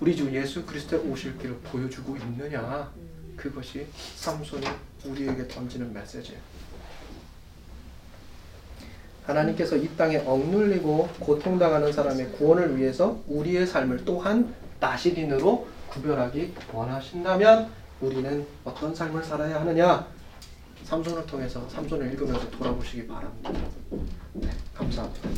[0.00, 2.90] 우리 주 예수 그리스도의 오실 길을 보여주고 있느냐
[3.36, 4.68] 그것이 삼손의
[5.04, 6.40] 우리에게 던지는 메시지예요.
[9.26, 17.70] 하나님께서 이 땅에 억눌리고 고통당하는 사람의 구원을 위해서 우리의 삶을 또한 나시린으로 구별하기 원하신다면
[18.00, 20.06] 우리는 어떤 삶을 살아야 하느냐
[20.84, 23.50] 삼손을 통해서 삼손을 읽으면서 돌아보시기 바랍니다.
[24.34, 25.28] 네, 감사합니다.